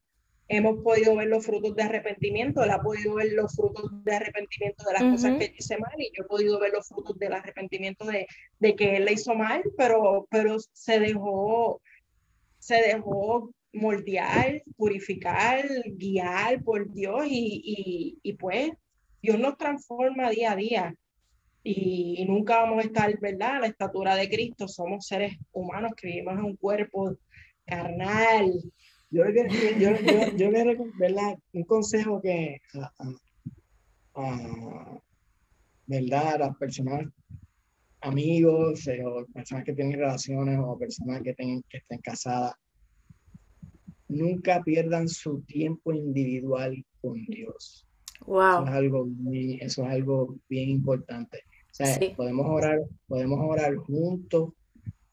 hemos 0.48 0.82
podido 0.82 1.16
ver 1.16 1.28
los 1.28 1.46
frutos 1.46 1.74
de 1.74 1.82
arrepentimiento, 1.82 2.62
él 2.62 2.70
ha 2.70 2.82
podido 2.82 3.14
ver 3.14 3.32
los 3.32 3.54
frutos 3.54 3.90
de 4.04 4.14
arrepentimiento 4.14 4.84
de 4.84 4.92
las 4.92 5.02
cosas 5.02 5.38
que 5.38 5.54
hice 5.56 5.78
mal 5.78 5.94
y 5.96 6.10
yo 6.14 6.24
he 6.24 6.28
podido 6.28 6.60
ver 6.60 6.72
los 6.72 6.86
frutos 6.86 7.18
del 7.18 7.32
arrepentimiento 7.32 8.04
de, 8.04 8.26
de 8.58 8.76
que 8.76 8.96
él 8.96 9.06
le 9.06 9.14
hizo 9.14 9.34
mal, 9.34 9.62
pero, 9.78 10.26
pero 10.30 10.58
se 10.72 10.98
dejó, 11.00 11.80
se 12.58 12.74
dejó 12.82 13.50
moldear, 13.74 14.62
purificar, 14.76 15.64
guiar 15.96 16.62
por 16.62 16.92
Dios 16.92 17.26
y, 17.28 18.18
y, 18.22 18.32
pues 18.34 18.72
Dios 19.20 19.38
nos 19.38 19.56
transforma 19.56 20.30
día 20.30 20.52
a 20.52 20.56
día 20.56 20.94
y, 21.64 22.24
nunca 22.26 22.58
vamos 22.58 22.84
a 22.84 22.86
estar, 22.86 23.18
¿verdad? 23.20 23.56
A 23.56 23.60
la 23.60 23.66
estatura 23.66 24.14
de 24.14 24.28
Cristo, 24.28 24.68
somos 24.68 25.06
seres 25.06 25.36
humanos 25.52 25.92
que 25.96 26.08
vivimos 26.08 26.34
en 26.34 26.44
un 26.44 26.56
cuerpo 26.56 27.16
carnal. 27.64 28.52
Yo, 29.10 29.24
yo, 29.30 29.42
yo, 29.78 30.36
yo, 30.36 30.50
¿verdad? 30.98 31.38
Un 31.52 31.64
consejo 31.64 32.20
que, 32.20 32.60
¿verdad? 35.86 36.34
A 36.34 36.38
las 36.38 36.56
personas, 36.56 37.06
amigos, 38.02 38.86
eh, 38.86 39.02
o 39.04 39.24
personas 39.32 39.64
que 39.64 39.72
tienen 39.72 39.98
relaciones, 39.98 40.58
o 40.62 40.78
personas 40.78 41.22
que, 41.22 41.32
tengan, 41.32 41.62
que 41.70 41.78
estén 41.78 42.00
casadas, 42.00 42.54
nunca 44.08 44.62
pierdan 44.62 45.08
su 45.08 45.40
tiempo 45.42 45.92
individual 45.92 46.84
con 47.00 47.24
Dios. 47.26 47.86
Wow. 48.26 48.62
Eso 48.62 48.64
es 48.64 48.70
algo, 48.70 49.08
eso 49.60 49.84
es 49.84 49.90
algo 49.90 50.36
bien 50.48 50.70
importante. 50.70 51.38
O 51.70 51.74
sea, 51.74 51.98
podemos 52.16 52.46
orar, 52.48 52.80
podemos 53.08 53.40
orar 53.40 53.74
juntos, 53.76 54.52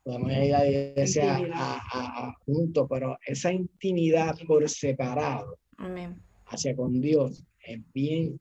podemos 0.03 0.31
ir 0.31 0.55
a 0.55 0.67
iglesia 0.67 1.39
a, 1.53 2.33
juntos, 2.45 2.87
pero 2.89 3.17
esa 3.25 3.51
intimidad 3.51 4.35
por 4.47 4.67
separado 4.69 5.57
hacia 6.45 6.75
con 6.75 7.01
Dios 7.01 7.43
es 7.65 7.81
bien 7.93 8.39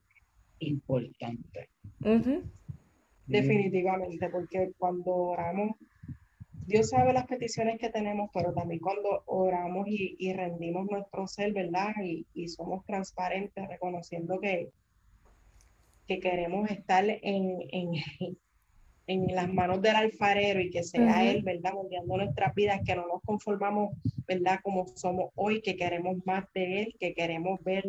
importante. 0.59 1.69
Definitivamente, 3.25 4.29
porque 4.29 4.71
cuando 4.77 5.13
oramos 5.15 5.71
Dios 6.65 6.89
sabe 6.89 7.13
las 7.13 7.25
peticiones 7.25 7.79
que 7.79 7.89
tenemos, 7.89 8.29
pero 8.33 8.53
también 8.53 8.79
cuando 8.79 9.23
oramos 9.25 9.87
y, 9.87 10.31
rendimos 10.33 10.87
nuestro 10.89 11.27
ser, 11.27 11.53
¿verdad? 11.53 11.93
Y, 12.03 12.47
somos 12.49 12.85
transparentes, 12.85 13.67
reconociendo 13.67 14.39
que, 14.39 14.69
que 16.07 16.19
queremos 16.19 16.69
estar 16.69 17.03
en, 17.07 17.57
en, 17.71 17.93
en, 19.07 19.35
las 19.35 19.51
manos 19.51 19.81
del 19.81 19.95
alfarero 19.95 20.61
y 20.61 20.69
que 20.69 20.83
sea 20.83 21.29
Él, 21.29 21.41
¿verdad? 21.41 21.73
Moldeando 21.73 22.17
nuestras 22.17 22.53
vidas, 22.53 22.81
que 22.85 22.95
no 22.95 23.07
nos 23.07 23.21
conformamos, 23.23 23.95
¿verdad? 24.27 24.59
Como 24.61 24.87
somos 24.95 25.31
hoy, 25.35 25.61
que 25.61 25.75
queremos 25.75 26.17
más 26.25 26.45
de 26.53 26.83
Él, 26.83 26.95
que 26.99 27.13
queremos 27.13 27.61
ver 27.63 27.83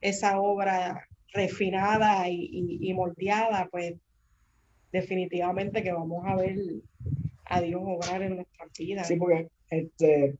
esa 0.00 0.40
obra 0.40 1.06
refinada 1.32 2.28
y, 2.28 2.78
y 2.80 2.94
moldeada, 2.94 3.68
pues 3.70 3.94
definitivamente 4.92 5.82
que 5.82 5.92
vamos 5.92 6.24
a 6.24 6.36
ver 6.36 6.56
a 7.56 7.60
Dios 7.60 7.80
obrar 7.84 8.22
en 8.22 8.36
nuestra 8.36 8.66
vida. 8.78 9.04
Sí, 9.04 9.16
porque 9.16 9.48
este, 9.70 10.36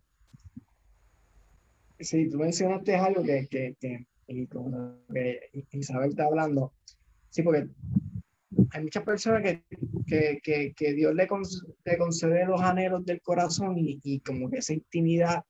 sí, 1.99 2.28
tú 2.28 2.38
mencionaste 2.38 2.94
algo 2.94 3.23
que, 3.23 3.47
que, 3.49 3.75
que, 3.80 4.06
Isabel 5.73 6.11
está 6.11 6.25
hablando. 6.25 6.73
Sí, 7.30 7.42
porque 7.42 7.68
hay 8.71 8.83
muchas 8.83 9.04
personas 9.04 9.42
que, 9.42 10.40
que, 10.42 10.73
que, 10.75 10.92
Dios 10.92 11.14
le, 11.14 11.26
concede 11.26 12.47
los 12.47 12.61
anhelos 12.61 13.04
del 13.04 13.21
corazón 13.21 13.78
y, 13.78 14.00
y, 14.02 14.21
como 14.21 14.50
que 14.50 14.59
esa 14.59 14.73
intimidad 14.73 15.44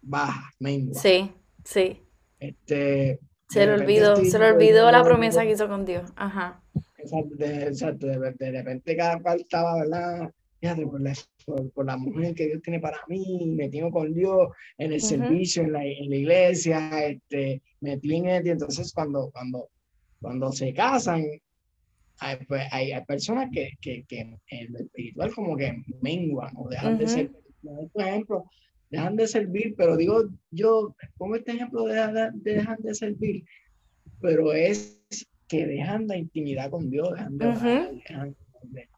baja, 0.00 0.50
mengua. 0.58 1.00
Sí, 1.00 1.30
sí. 1.64 2.00
Este, 2.38 3.20
se 3.48 3.66
le 3.66 3.72
olvidó, 3.74 4.16
se 4.16 4.38
le 4.38 4.52
olvidó 4.52 4.90
la 4.90 5.02
promesa 5.02 5.42
que 5.42 5.52
hizo 5.52 5.68
con 5.68 5.84
Dios. 5.84 6.10
Ajá. 6.16 6.62
Exacto, 6.98 7.34
de, 7.36 7.62
exacto, 7.64 8.06
de, 8.06 8.32
de 8.32 8.50
repente 8.52 8.96
cada 8.96 9.18
cual 9.20 9.40
estaba, 9.40 9.80
¿verdad? 9.80 10.30
Fíjate, 10.60 10.86
por 10.86 11.00
la, 11.00 11.14
por, 11.74 11.86
la 11.86 11.96
mujer 11.96 12.34
que 12.34 12.46
Dios 12.46 12.62
tiene 12.62 12.80
para 12.80 12.98
mí, 13.08 13.54
me 13.56 13.68
tengo 13.68 13.90
con 13.90 14.12
Dios 14.12 14.48
en 14.78 14.92
el 14.92 15.00
servicio, 15.00 15.62
en 15.62 15.72
la, 15.72 15.84
en 15.84 16.10
la, 16.10 16.16
iglesia, 16.16 17.06
este, 17.06 17.62
metí 17.80 18.16
en 18.16 18.26
él, 18.26 18.46
entonces 18.46 18.92
cuando, 18.92 19.30
cuando, 19.30 19.68
cuando 20.20 20.52
se 20.52 20.72
casan, 20.74 21.24
hay, 22.18 22.36
pues, 22.46 22.62
hay, 22.70 22.92
hay 22.92 23.04
personas 23.06 23.48
que, 23.50 23.72
que, 23.80 24.04
que, 24.06 24.20
en 24.48 24.72
lo 24.72 24.80
espiritual 24.80 25.32
como 25.34 25.56
que 25.56 25.82
menguan 26.02 26.52
o 26.56 26.68
dejan 26.68 26.98
de 26.98 27.08
ser, 27.08 27.30
por 27.92 28.02
ejemplo, 28.02 28.44
dejan 28.90 29.16
de 29.16 29.26
servir, 29.26 29.74
pero 29.76 29.96
digo, 29.96 30.28
yo 30.50 30.94
pongo 31.16 31.36
este 31.36 31.52
ejemplo 31.52 31.86
de, 31.86 31.94
de, 31.94 32.30
de 32.34 32.54
dejan 32.54 32.78
de 32.82 32.94
servir, 32.94 33.44
pero 34.20 34.52
es 34.52 35.02
que 35.48 35.66
dejan 35.66 36.06
la 36.06 36.18
intimidad 36.18 36.70
con 36.70 36.90
Dios, 36.90 37.08
dejan 37.12 37.38
de, 37.38 37.46
dejan 38.06 38.36
de 38.64 38.88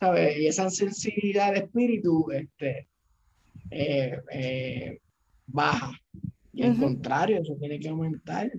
y 0.00 0.46
esa 0.46 0.70
sensibilidad 0.70 1.52
de 1.52 1.60
espíritu, 1.60 2.30
este, 2.32 2.88
eh, 3.70 4.20
eh, 4.30 5.00
baja. 5.46 5.92
Y 6.52 6.62
al 6.62 6.78
contrario, 6.78 7.40
eso 7.40 7.56
tiene 7.58 7.80
que 7.80 7.88
aumentar, 7.88 8.50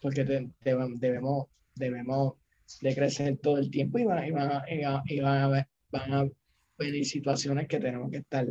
porque 0.00 0.24
debemos, 0.60 1.46
debemos 1.74 2.34
de 2.80 2.94
crecer 2.94 3.38
todo 3.38 3.58
el 3.58 3.70
tiempo 3.70 3.98
y 3.98 4.04
van, 4.04 4.26
y 4.26 4.30
van, 4.30 4.62
y 5.08 5.20
van, 5.20 5.38
a, 5.38 5.48
ver, 5.48 5.66
van 5.90 6.12
a 6.12 6.28
venir 6.78 7.04
situaciones 7.04 7.66
que 7.66 7.80
tenemos 7.80 8.10
que 8.10 8.18
estar 8.18 8.46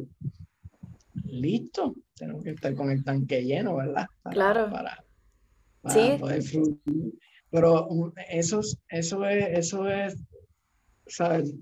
listos, 1.26 1.94
tenemos 2.16 2.44
que 2.44 2.52
estar 2.52 2.74
con 2.76 2.92
el 2.92 3.04
tanque 3.04 3.44
lleno, 3.44 3.78
¿verdad? 3.78 4.08
claro. 4.32 4.70
Para, 4.70 5.04
poder 6.20 6.42
fluir. 6.42 7.14
Pero 7.50 8.14
eso, 8.30 8.62
eso 8.90 9.26
es, 9.26 9.48
eso 9.50 9.88
es, 9.88 10.16
¿sabes? 11.08 11.54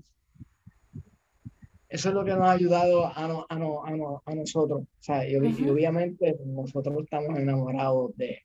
Eso 1.92 2.08
es 2.08 2.14
lo 2.14 2.24
que 2.24 2.30
nos 2.30 2.40
ha 2.40 2.52
ayudado 2.52 3.06
a, 3.14 3.28
no, 3.28 3.44
a, 3.46 3.58
no, 3.58 3.84
a, 3.84 3.90
no, 3.90 4.22
a 4.24 4.34
nosotros. 4.34 4.84
Y, 5.28 5.36
obviamente 5.36 6.34
nosotros 6.46 7.04
estamos 7.04 7.38
enamorados 7.38 8.16
de, 8.16 8.38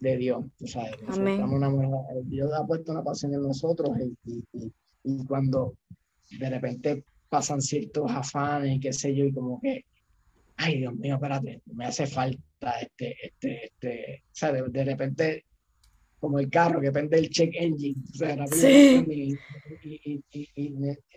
de 0.00 0.16
Dios. 0.18 0.44
¿sabes? 0.66 0.92
Estamos 1.00 1.56
enamorados. 1.56 2.28
Dios 2.28 2.52
ha 2.52 2.66
puesto 2.66 2.92
una 2.92 3.02
pasión 3.02 3.32
en 3.32 3.40
nosotros 3.40 3.88
y, 3.98 4.44
y, 4.52 4.72
y, 5.02 5.24
cuando 5.24 5.78
de 6.38 6.50
repente 6.50 7.04
pasan 7.30 7.62
ciertos 7.62 8.10
afanes, 8.10 8.78
qué 8.82 8.92
sé 8.92 9.14
yo, 9.14 9.24
y 9.24 9.32
como 9.32 9.62
que, 9.62 9.86
ay 10.56 10.80
Dios 10.80 10.94
mío, 10.94 11.14
espérate, 11.14 11.62
me 11.72 11.86
hace 11.86 12.06
falta 12.06 12.80
este, 12.82 13.16
este, 13.22 13.64
este, 13.64 14.22
o 14.26 14.34
sea, 14.34 14.52
de 14.52 14.84
repente 14.84 15.46
como 16.24 16.38
el 16.38 16.48
carro 16.48 16.80
que 16.80 16.90
prende 16.90 17.18
el 17.18 17.28
check 17.28 17.54
engine. 17.54 18.00
O 18.10 18.16
sea, 18.16 18.34
y, 19.12 19.38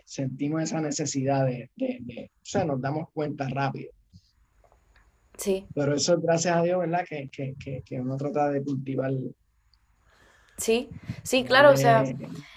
sentimos 0.04 0.62
esa 0.62 0.82
necesidad 0.82 1.46
de, 1.46 1.70
o 1.80 2.44
sea, 2.44 2.64
nos 2.64 2.78
damos 2.78 3.08
cuenta 3.14 3.48
rápido. 3.48 3.90
Sí. 5.38 5.66
Pero 5.74 5.94
eso, 5.94 6.20
gracias 6.20 6.56
a 6.56 6.62
Dios, 6.62 6.78
¿verdad? 6.78 7.06
Que, 7.08 7.30
que, 7.30 7.54
que, 7.58 7.80
que 7.82 8.00
uno 8.00 8.18
trata 8.18 8.50
de 8.50 8.62
cultivar. 8.62 9.12
Sí, 10.58 10.90
sí, 11.22 11.44
claro, 11.44 11.70
o 11.72 11.76
sea, 11.76 12.04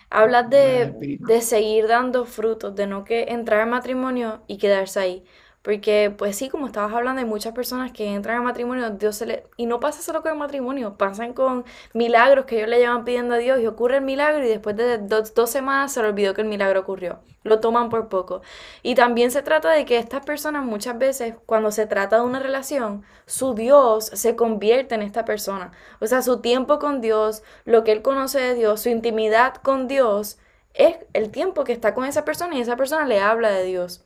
hablas 0.10 0.50
de, 0.50 1.17
de 1.20 1.41
seguir 1.41 1.88
dando 1.88 2.25
frutos, 2.25 2.75
de 2.75 2.86
no 2.86 3.05
que 3.05 3.24
entrar 3.29 3.62
en 3.62 3.70
matrimonio 3.70 4.43
y 4.48 4.58
quedarse 4.58 5.00
ahí. 5.00 5.24
Porque, 5.62 6.12
pues 6.18 6.36
sí, 6.36 6.50
como 6.50 6.65
estabas 6.65 6.94
hablando, 6.94 7.20
hay 7.20 7.27
muchas 7.27 7.53
personas 7.53 7.91
que 7.91 8.13
entran 8.13 8.38
a 8.38 8.41
matrimonio, 8.41 8.89
Dios 8.91 9.15
se 9.15 9.27
le... 9.27 9.44
Y 9.58 9.68
no 9.68 9.80
pasa 9.80 10.01
solo 10.01 10.24
con 10.24 10.32
el 10.32 10.38
matrimonio, 10.39 10.98
pasan 10.98 11.34
con 11.34 11.65
milagros 11.94 12.46
que 12.46 12.58
ellos 12.58 12.70
le 12.70 12.80
llevan 12.80 13.06
pidiendo 13.06 13.36
a 13.36 13.38
Dios 13.38 13.60
y 13.60 13.68
ocurre 13.68 13.98
el 13.98 14.03
milagro 14.03 14.44
y 14.44 14.48
después 14.50 14.75
de 14.75 14.98
dos, 14.98 15.50
semanas 15.51 15.94
se 15.94 16.01
le 16.01 16.08
olvidó 16.10 16.34
que 16.34 16.41
el 16.41 16.48
milagro 16.48 16.80
ocurrió. 16.80 17.20
Lo 17.44 17.60
toman 17.60 17.89
por 17.89 18.10
poco. 18.10 18.41
Y 18.82 18.96
también 18.96 19.30
se 19.30 19.44
trata 19.44 19.70
de 19.70 19.86
que 19.86 19.98
estas 19.98 20.25
personas 20.25 20.65
muchas 20.65 20.98
veces, 20.98 21.36
cuando 21.46 21.72
se 21.72 21.86
trata 21.86 22.18
de 22.18 22.24
una 22.24 22.39
relación, 22.39 23.03
su 23.27 23.53
Dios 23.53 24.06
se 24.06 24.36
convierte 24.36 24.96
en 24.96 25.03
esta 25.03 25.25
persona. 25.25 25.72
O 26.00 26.08
sea, 26.08 26.24
su 26.24 26.41
tiempo 26.41 26.80
con 26.80 27.01
Dios, 27.01 27.44
lo 27.65 27.84
que 27.84 27.91
él 27.91 28.01
conoce 28.01 28.39
de 28.39 28.56
Dios, 28.56 28.82
su 28.82 28.89
intimidad 28.89 29.56
con 29.56 29.88
Dios, 29.88 30.39
es 30.74 30.98
el 31.13 31.30
tiempo 31.30 31.63
que 31.63 31.74
está 31.74 31.94
con 31.94 32.06
esa 32.06 32.25
persona 32.25 32.56
y 32.56 32.62
esa 32.62 32.77
persona 32.77 33.06
le 33.06 33.20
habla 33.20 33.51
de 33.51 33.63
Dios. 33.65 34.06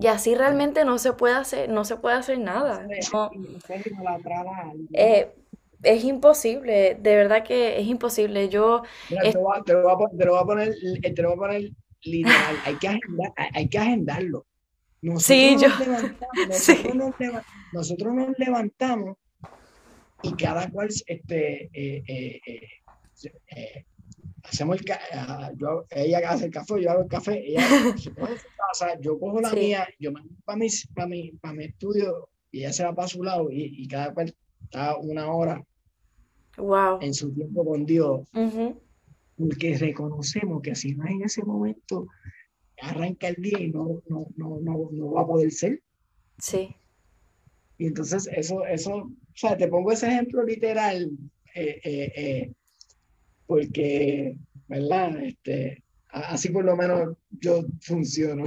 Y 0.00 0.06
así 0.06 0.34
realmente 0.34 0.84
no 0.84 0.98
se 0.98 1.12
puede 1.12 1.34
hacer, 1.34 1.68
no 1.68 1.84
se 1.84 1.96
puede 1.96 2.16
hacer 2.16 2.38
nada. 2.38 2.86
Eh, 4.92 5.32
es 5.82 6.04
imposible, 6.04 6.96
de 7.00 7.16
verdad 7.16 7.44
que 7.44 7.80
es 7.80 7.86
imposible. 7.86 8.48
Yo 8.48 8.82
te, 9.08 9.32
lo 9.32 9.40
voy 9.42 9.58
a, 9.58 9.62
poner, 9.62 10.16
te 10.16 10.24
lo 10.24 10.32
voy 11.30 11.36
a 11.36 11.40
poner 11.40 11.70
literal, 12.02 12.56
hay 12.64 12.76
que, 12.76 12.88
agendar, 12.88 13.32
hay 13.36 13.68
que 13.68 13.78
agendarlo. 13.78 14.46
Nosotros 15.00 15.24
sí, 15.26 15.56
yo. 15.60 15.68
nosotros, 17.72 18.14
Nos 18.14 18.38
levantamos, 18.38 19.16
y 20.22 20.32
cada 20.32 20.68
cual 20.70 20.88
este, 21.06 21.70
eh, 21.72 22.40
eh, 22.46 23.84
hacemos 24.48 24.78
el 24.80 24.84
ah, 25.12 25.50
yo, 25.56 25.84
ella 25.90 26.20
hace 26.30 26.46
el 26.46 26.50
café, 26.50 26.82
yo 26.82 26.90
hago 26.90 27.02
el 27.02 27.08
café, 27.08 27.42
ella 27.46 27.60
se 27.98 28.10
coge 28.12 28.38
su 28.38 28.48
casa, 28.56 28.98
yo 29.00 29.18
cojo 29.18 29.40
la 29.40 29.52
mía, 29.52 29.86
yo 29.98 30.12
me 30.12 30.20
voy 30.20 30.36
para 30.44 30.58
mi, 30.58 30.68
para, 30.94 31.06
mi, 31.06 31.32
para 31.32 31.54
mi 31.54 31.64
estudio 31.64 32.28
y 32.50 32.60
ella 32.60 32.72
se 32.72 32.84
va 32.84 32.94
para 32.94 33.08
su 33.08 33.22
lado 33.22 33.50
y, 33.50 33.82
y 33.82 33.88
cada 33.88 34.12
cual 34.14 34.34
está 34.62 34.96
una 34.96 35.30
hora 35.30 35.64
wow. 36.58 36.98
en 37.00 37.14
su 37.14 37.32
tiempo 37.32 37.64
con 37.64 37.86
Dios. 37.86 38.28
Porque 39.36 39.78
reconocemos 39.78 40.62
que 40.62 40.74
si 40.74 40.94
no 40.94 41.04
es 41.04 41.10
en 41.12 41.22
ese 41.22 41.44
momento, 41.44 42.08
arranca 42.80 43.28
el 43.28 43.36
día 43.36 43.60
y 43.60 43.70
no, 43.70 44.02
no, 44.08 44.26
no, 44.36 44.58
no, 44.60 44.88
no 44.90 45.12
va 45.12 45.22
a 45.22 45.26
poder 45.26 45.52
ser. 45.52 45.80
Sí. 46.38 46.74
Y 47.78 47.86
entonces 47.86 48.28
eso, 48.32 48.66
eso, 48.66 48.94
o 48.96 49.12
sea, 49.34 49.56
te 49.56 49.68
pongo 49.68 49.92
ese 49.92 50.08
ejemplo 50.08 50.42
literal. 50.42 51.10
Eh, 51.54 51.80
eh, 51.84 52.12
eh, 52.16 52.52
porque, 53.48 54.36
¿verdad? 54.68 55.16
Este, 55.24 55.82
así 56.10 56.50
por 56.50 56.64
lo 56.64 56.76
menos 56.76 57.16
yo 57.30 57.62
funciono. 57.80 58.44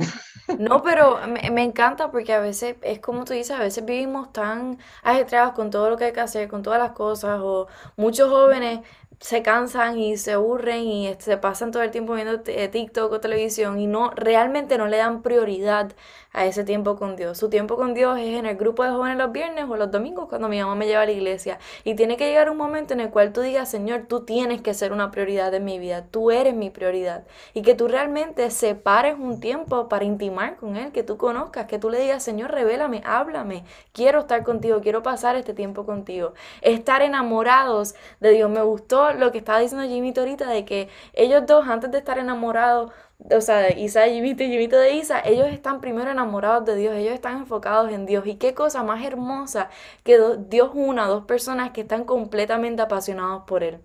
No, 0.59 0.83
pero 0.83 1.19
me, 1.27 1.63
encanta 1.63 2.11
porque 2.11 2.33
a 2.33 2.39
veces, 2.39 2.75
es 2.81 2.99
como 2.99 3.25
tú 3.25 3.33
dices, 3.33 3.51
a 3.51 3.59
veces 3.59 3.85
vivimos 3.85 4.31
tan 4.33 4.77
ajetreados 5.01 5.53
con 5.53 5.69
todo 5.69 5.89
lo 5.89 5.97
que 5.97 6.05
hay 6.05 6.13
que 6.13 6.19
hacer, 6.19 6.47
con 6.49 6.61
todas 6.61 6.79
las 6.79 6.91
cosas, 6.91 7.39
o 7.41 7.67
muchos 7.95 8.29
jóvenes 8.29 8.81
se 9.19 9.43
cansan 9.43 9.99
y 9.99 10.17
se 10.17 10.33
aburren 10.33 10.83
y 10.83 11.15
se 11.19 11.37
pasan 11.37 11.71
todo 11.71 11.83
el 11.83 11.91
tiempo 11.91 12.15
viendo 12.15 12.41
eh, 12.47 12.67
TikTok 12.67 13.11
o 13.11 13.19
televisión 13.19 13.79
y 13.79 13.87
no 13.87 14.09
realmente 14.11 14.77
no 14.77 14.87
le 14.87 14.97
dan 14.97 15.21
prioridad 15.21 15.93
a 16.33 16.45
ese 16.45 16.63
tiempo 16.63 16.95
con 16.95 17.15
Dios. 17.15 17.37
Su 17.37 17.49
tiempo 17.49 17.75
con 17.75 17.93
Dios 17.93 18.17
es 18.19 18.37
en 18.37 18.45
el 18.45 18.55
grupo 18.55 18.83
de 18.83 18.91
jóvenes 18.91 19.17
los 19.17 19.31
viernes 19.31 19.65
o 19.69 19.75
los 19.75 19.91
domingos 19.91 20.29
cuando 20.29 20.47
mi 20.47 20.59
mamá 20.59 20.75
me 20.75 20.87
lleva 20.87 21.01
a 21.01 21.05
la 21.05 21.11
iglesia. 21.11 21.59
Y 21.83 21.95
tiene 21.95 22.17
que 22.17 22.27
llegar 22.27 22.49
un 22.49 22.57
momento 22.57 22.93
en 22.93 23.01
el 23.01 23.09
cual 23.09 23.33
tú 23.33 23.41
digas, 23.41 23.69
Señor, 23.69 24.05
tú 24.07 24.21
tienes 24.21 24.61
que 24.61 24.73
ser 24.73 24.93
una 24.93 25.11
prioridad 25.11 25.53
en 25.53 25.65
mi 25.65 25.79
vida, 25.79 26.05
tú 26.09 26.31
eres 26.31 26.55
mi 26.55 26.69
prioridad. 26.69 27.25
Y 27.53 27.61
que 27.63 27.75
tú 27.75 27.87
realmente 27.87 28.49
separes 28.51 29.15
un 29.19 29.39
tiempo 29.39 29.89
para 29.89 30.05
intimar 30.05 30.55
con 30.55 30.77
Él, 30.77 30.91
que 30.91 31.03
tú 31.03 31.17
conozcas, 31.17 31.65
que 31.65 31.79
tú 31.79 31.89
le 31.89 31.99
digas, 31.99 32.23
Señor, 32.23 32.51
revélame, 32.51 33.01
háblame, 33.05 33.65
quiero 33.91 34.21
estar 34.21 34.43
contigo, 34.43 34.79
quiero 34.81 35.03
pasar 35.03 35.35
este 35.35 35.53
tiempo 35.53 35.85
contigo. 35.85 36.33
Estar 36.61 37.01
enamorados 37.01 37.95
de 38.19 38.31
Dios. 38.31 38.49
Me 38.49 38.61
gustó 38.61 39.13
lo 39.13 39.31
que 39.31 39.39
estaba 39.39 39.59
diciendo 39.59 39.87
Jimmy 39.87 40.13
ahorita 40.15 40.49
de 40.49 40.65
que 40.65 40.89
ellos 41.13 41.45
dos, 41.45 41.67
antes 41.67 41.91
de 41.91 41.97
estar 41.97 42.17
enamorados, 42.19 42.91
o 43.29 43.41
sea, 43.41 43.77
Isa 43.77 44.07
Jimito 44.07 44.43
y 44.43 44.49
Jimito 44.49 44.77
de 44.77 44.93
Isa, 44.95 45.21
ellos 45.23 45.47
están 45.49 45.81
primero 45.81 46.11
enamorados 46.11 46.65
de 46.65 46.75
Dios, 46.75 46.95
ellos 46.95 47.13
están 47.13 47.37
enfocados 47.37 47.91
en 47.91 48.05
Dios. 48.05 48.25
Y 48.25 48.35
qué 48.35 48.53
cosa 48.53 48.83
más 48.83 49.03
hermosa 49.03 49.69
que 50.03 50.19
Dios 50.49 50.71
una, 50.73 51.07
dos 51.07 51.25
personas 51.25 51.71
que 51.71 51.81
están 51.81 52.05
completamente 52.05 52.81
apasionados 52.81 53.43
por 53.45 53.63
Él. 53.63 53.81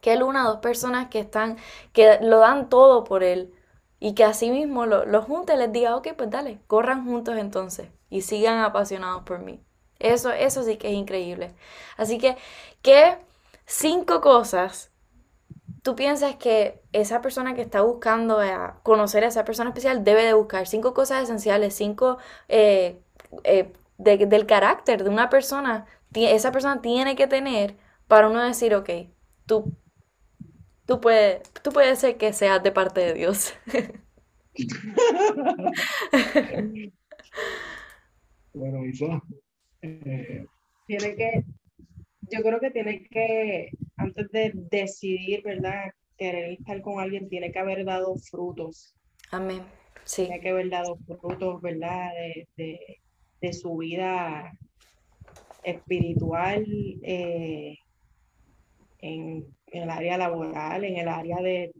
Que 0.00 0.14
Él 0.14 0.22
una, 0.22 0.44
dos 0.44 0.58
personas 0.60 1.08
que 1.08 1.20
están, 1.20 1.56
que 1.92 2.18
lo 2.22 2.38
dan 2.40 2.68
todo 2.68 3.04
por 3.04 3.22
Él. 3.22 3.54
Y 4.00 4.14
que 4.14 4.24
así 4.24 4.50
mismo 4.50 4.86
los 4.86 5.06
lo 5.06 5.22
junte 5.22 5.56
les 5.56 5.72
diga, 5.72 5.96
ok, 5.96 6.08
pues 6.16 6.30
dale, 6.30 6.60
corran 6.66 7.04
juntos 7.04 7.36
entonces 7.36 7.88
y 8.08 8.22
sigan 8.22 8.58
apasionados 8.60 9.22
por 9.24 9.40
mí. 9.40 9.62
Eso, 9.98 10.30
eso 10.32 10.62
sí 10.64 10.76
que 10.78 10.88
es 10.88 10.94
increíble. 10.94 11.54
Así 11.98 12.18
que, 12.18 12.36
¿qué 12.82 13.18
cinco 13.66 14.20
cosas 14.22 14.89
tú 15.82 15.96
piensas 15.96 16.36
que 16.36 16.80
esa 16.92 17.20
persona 17.20 17.54
que 17.54 17.62
está 17.62 17.82
buscando 17.82 18.38
conocer 18.82 19.24
a 19.24 19.28
esa 19.28 19.44
persona 19.44 19.70
especial 19.70 20.04
debe 20.04 20.24
de 20.24 20.34
buscar 20.34 20.66
cinco 20.66 20.94
cosas 20.94 21.24
esenciales, 21.24 21.74
cinco 21.74 22.18
eh, 22.48 23.00
eh, 23.44 23.72
del 23.98 24.46
carácter 24.46 25.04
de 25.04 25.10
una 25.10 25.28
persona, 25.28 25.86
esa 26.14 26.52
persona 26.52 26.80
tiene 26.80 27.16
que 27.16 27.26
tener 27.26 27.76
para 28.08 28.28
uno 28.28 28.42
decir, 28.42 28.74
ok, 28.74 28.90
tú, 29.46 29.76
tú, 30.86 31.00
puedes, 31.00 31.42
tú 31.62 31.70
puedes 31.70 31.98
ser 31.98 32.16
que 32.16 32.32
seas 32.32 32.62
de 32.62 32.72
parte 32.72 33.00
de 33.00 33.14
Dios. 33.14 33.54
bueno, 38.52 38.84
Isa, 38.86 39.22
eh, 39.82 40.46
tiene 40.86 41.14
que 41.14 41.44
yo 42.30 42.42
creo 42.42 42.60
que 42.60 42.70
tiene 42.70 43.02
que, 43.04 43.70
antes 43.96 44.30
de 44.30 44.52
decidir, 44.54 45.42
¿verdad? 45.42 45.90
Querer 46.16 46.52
estar 46.52 46.80
con 46.82 47.00
alguien, 47.00 47.28
tiene 47.28 47.50
que 47.50 47.58
haber 47.58 47.84
dado 47.84 48.16
frutos. 48.16 48.94
Amén. 49.30 49.62
Sí. 50.04 50.22
Tiene 50.22 50.40
que 50.40 50.50
haber 50.50 50.70
dado 50.70 50.96
frutos, 50.96 51.60
¿verdad? 51.60 52.10
De, 52.56 53.52
su 53.52 53.76
vida 53.78 54.52
espiritual, 55.62 56.64
eh, 57.02 57.78
en, 58.98 59.46
el 59.68 59.90
área 59.90 60.18
laboral, 60.18 60.84
en 60.84 60.96
el 60.96 61.08
área 61.08 61.38
de 61.38 61.72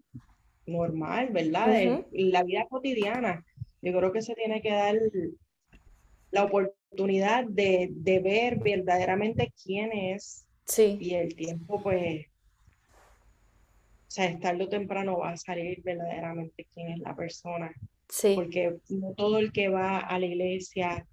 normal, 0.66 1.28
¿verdad? 1.32 1.82
En 1.82 2.32
la 2.32 2.42
vida 2.44 2.66
cotidiana. 2.68 3.44
Yo 3.82 3.92
creo 3.92 4.12
que 4.12 4.22
se 4.22 4.34
tiene 4.34 4.62
que 4.62 4.70
dar 4.70 4.96
la 6.30 6.44
oportunidad 6.44 6.79
oportunidad 6.90 7.44
de, 7.44 7.88
de, 7.92 8.18
ver 8.20 8.58
verdaderamente 8.58 9.52
quién 9.62 9.92
es. 9.92 10.44
Sí. 10.64 10.98
Y 11.00 11.14
el 11.14 11.34
tiempo, 11.34 11.82
pues, 11.82 12.26
o 12.26 14.10
sea, 14.10 14.38
tarde 14.38 14.64
o 14.64 14.68
temprano 14.68 15.18
va 15.18 15.30
a 15.30 15.36
salir 15.36 15.80
verdaderamente 15.82 16.66
quién 16.74 16.92
es 16.92 16.98
la 16.98 17.14
persona. 17.14 17.72
Sí. 18.08 18.32
Porque 18.34 18.76
no 18.88 19.14
todo 19.14 19.38
el 19.38 19.52
que 19.52 19.68
va 19.68 19.98
a 19.98 20.18
la 20.18 20.26
iglesia 20.26 21.06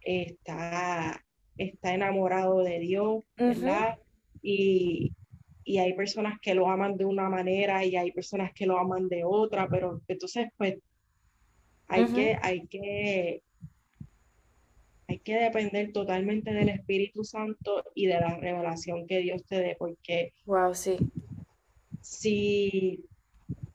está, 0.00 1.24
está 1.56 1.94
enamorado 1.94 2.62
de 2.62 2.78
Dios, 2.78 3.24
¿verdad? 3.36 3.98
y, 4.42 5.12
y 5.64 5.78
hay 5.78 5.94
personas 5.94 6.38
que 6.40 6.54
lo 6.54 6.70
aman 6.70 6.96
de 6.96 7.04
una 7.04 7.28
manera 7.28 7.84
y 7.84 7.96
hay 7.96 8.12
personas 8.12 8.52
que 8.54 8.66
lo 8.66 8.78
aman 8.78 9.08
de 9.08 9.24
otra, 9.24 9.66
pero 9.68 10.00
entonces 10.06 10.46
pues 10.56 10.76
hay 11.88 12.06
que, 12.06 12.38
hay 12.40 12.66
que, 12.66 13.42
hay 15.08 15.18
que 15.20 15.36
depender 15.36 15.92
totalmente 15.92 16.52
del 16.52 16.68
Espíritu 16.68 17.24
Santo 17.24 17.84
y 17.94 18.06
de 18.06 18.14
la 18.14 18.36
revelación 18.36 19.06
que 19.06 19.18
Dios 19.18 19.44
te 19.46 19.56
dé, 19.56 19.76
porque 19.78 20.32
wow, 20.46 20.74
sí. 20.74 20.96
si, 22.00 23.04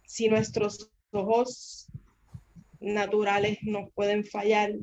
si 0.04 0.28
nuestros 0.28 0.91
ojos 1.12 1.88
naturales 2.80 3.60
nos 3.63 3.91
pueden 3.94 4.26
fallar, 4.26 4.74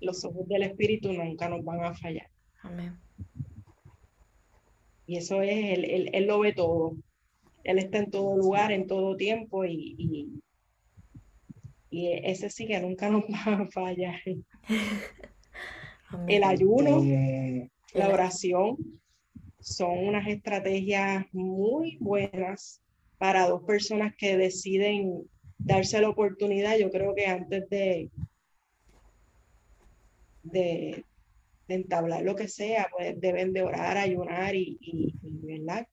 los 0.00 0.24
ojos 0.24 0.46
del 0.48 0.62
Espíritu 0.62 1.12
nunca 1.12 1.48
nos 1.48 1.64
van 1.64 1.84
a 1.84 1.94
fallar. 1.94 2.30
Amén. 2.62 2.98
Y 5.06 5.16
eso 5.16 5.40
es, 5.40 5.78
él, 5.78 6.10
él, 6.12 6.26
lo 6.26 6.38
ve 6.38 6.52
todo. 6.52 6.96
Él 7.64 7.78
está 7.78 7.98
en 7.98 8.10
todo 8.10 8.36
lugar, 8.36 8.72
en 8.72 8.86
todo 8.86 9.16
tiempo 9.16 9.64
y, 9.64 9.96
y, 9.98 10.42
ese 11.90 12.50
sí 12.50 12.66
que 12.66 12.78
nunca 12.80 13.08
nos 13.08 13.24
va 13.28 13.62
a 13.62 13.66
fallar. 13.68 14.20
El 16.26 16.42
ayuno, 16.44 17.02
eh, 17.04 17.70
la 17.94 18.08
oración, 18.08 18.76
son 19.60 19.98
unas 19.98 20.26
estrategias 20.28 21.26
muy 21.32 21.98
buenas 22.00 22.80
para 23.18 23.48
dos 23.48 23.64
personas 23.64 24.14
que 24.16 24.36
deciden 24.36 25.28
darse 25.58 26.00
la 26.00 26.08
oportunidad. 26.08 26.78
Yo 26.78 26.90
creo 26.90 27.14
que 27.14 27.26
antes 27.26 27.68
de, 27.68 28.10
de, 30.44 31.04
de 31.66 31.74
entablar 31.74 32.22
lo 32.22 32.36
que 32.36 32.48
sea, 32.48 32.88
pues 32.96 33.20
deben 33.20 33.52
de 33.52 33.62
orar, 33.62 33.96
ayunar 33.96 34.54
y, 34.54 34.78
y, 34.80 35.14
¿verdad? 35.22 35.86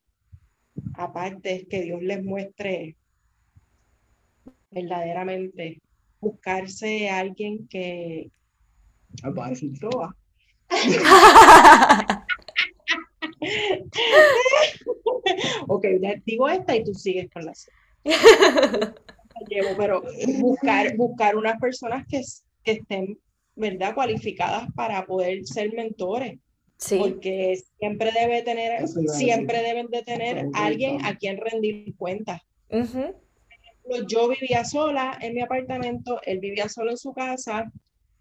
Aparte 0.94 1.56
es 1.56 1.68
que 1.68 1.82
Dios 1.82 2.02
les 2.02 2.24
muestre 2.24 2.96
verdaderamente 4.72 5.82
buscarse 6.22 7.10
a 7.10 7.20
alguien 7.20 7.68
que... 7.68 8.30
Va 9.24 9.46
a 9.46 9.50
decir 9.50 9.72
ok, 15.68 15.86
ya 16.02 16.16
digo 16.26 16.50
esta 16.50 16.76
y 16.76 16.84
tú 16.84 16.94
sigues 16.94 17.30
con 17.32 17.46
la 17.46 17.54
pero 19.78 20.04
buscar, 20.40 20.96
buscar 20.96 21.36
unas 21.36 21.60
personas 21.60 22.06
que, 22.08 22.22
que 22.64 22.72
estén 22.72 23.18
¿verdad? 23.56 23.96
Cualificadas 23.96 24.68
para 24.76 25.06
poder 25.06 25.46
ser 25.46 25.74
mentores. 25.74 26.40
Sí. 26.78 26.98
Porque 26.98 27.58
siempre 27.80 28.12
debe 28.12 28.42
tener, 28.42 28.86
siempre 28.88 29.62
deben 29.62 29.88
de 29.88 30.04
tener 30.04 30.48
alguien 30.54 31.06
a 31.06 31.16
quien 31.16 31.38
rendir 31.38 31.96
cuentas. 31.96 32.42
Yo 34.08 34.28
vivía 34.28 34.66
sola 34.66 35.18
en 35.22 35.36
mi 35.36 35.42
apartamento, 35.42 36.20
él 36.26 36.40
vivía 36.40 36.68
solo 36.68 36.92
en 36.92 36.98
su 36.98 37.14
casa, 37.14 37.72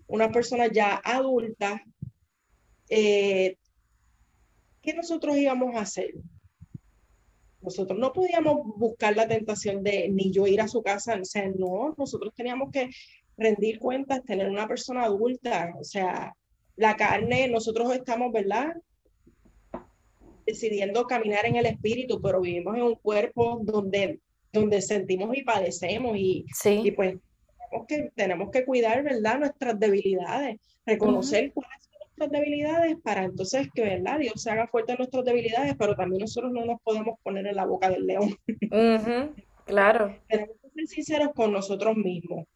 una 0.07 0.31
persona 0.31 0.67
ya 0.67 1.01
adulta. 1.05 1.83
Eh, 2.89 3.57
¿Qué 4.83 4.95
nosotros 4.95 5.37
íbamos 5.37 5.75
a 5.77 5.81
hacer? 5.81 6.15
Nosotros 7.61 7.99
no 7.99 8.13
podíamos 8.13 8.77
buscar 8.77 9.17
la 9.17 9.27
tentación 9.27 9.83
de 9.83 10.11
ni 10.11 10.31
yo 10.31 10.47
ir 10.47 10.61
a 10.61 10.69
su 10.69 10.83
casa, 10.83 11.19
o 11.21 11.25
sea, 11.25 11.49
no, 11.49 11.95
nosotros 11.97 12.35
teníamos 12.35 12.71
que 12.71 12.91
rendir 13.39 13.79
cuentas, 13.79 14.23
tener 14.25 14.51
una 14.51 14.69
persona 14.69 15.05
adulta, 15.05 15.73
o 15.81 15.85
sea, 15.85 16.35
la 16.77 16.97
carne, 16.97 17.49
nosotros 17.49 17.95
estamos, 17.95 18.33
¿verdad? 18.33 18.75
Decidiendo 20.45 21.07
caminar 21.07 21.47
en 21.47 21.57
el 21.57 21.65
espíritu, 21.65 22.21
pero 22.21 22.43
vivimos 22.43 22.77
en 22.77 22.83
un 22.83 22.95
cuerpo 22.97 23.61
donde, 23.63 24.21
donde 24.53 24.83
sentimos 24.83 25.35
y 25.35 25.43
padecemos 25.43 26.19
y, 26.19 26.45
y 26.67 26.91
pues 26.91 27.17
tenemos 27.75 27.87
que, 27.87 28.13
tenemos 28.15 28.51
que 28.51 28.65
cuidar, 28.65 29.03
¿verdad? 29.03 29.39
Nuestras 29.39 29.79
debilidades, 29.79 30.61
reconocer 30.87 31.53
cuáles 31.53 31.85
son 31.85 31.95
nuestras 32.01 32.31
debilidades 32.31 32.97
para 33.03 33.25
entonces 33.25 33.69
que, 33.75 33.83
¿verdad? 33.83 34.19
Dios 34.19 34.41
se 34.43 34.51
haga 34.51 34.67
fuerte 34.67 34.93
en 34.93 34.99
nuestras 34.99 35.25
debilidades, 35.25 35.75
pero 35.79 35.97
también 35.97 36.21
nosotros 36.21 36.53
no 36.53 36.65
nos 36.65 36.81
podemos 36.83 37.19
poner 37.23 37.47
en 37.47 37.57
la 37.57 37.67
boca 37.67 37.91
del 37.91 38.07
león. 38.07 38.37
Claro. 39.65 40.17
Tenemos 40.29 40.57
que 40.63 40.71
ser 40.71 40.87
sinceros 40.87 41.29
con 41.35 41.53
nosotros 41.53 41.97
mismos. 41.97 42.47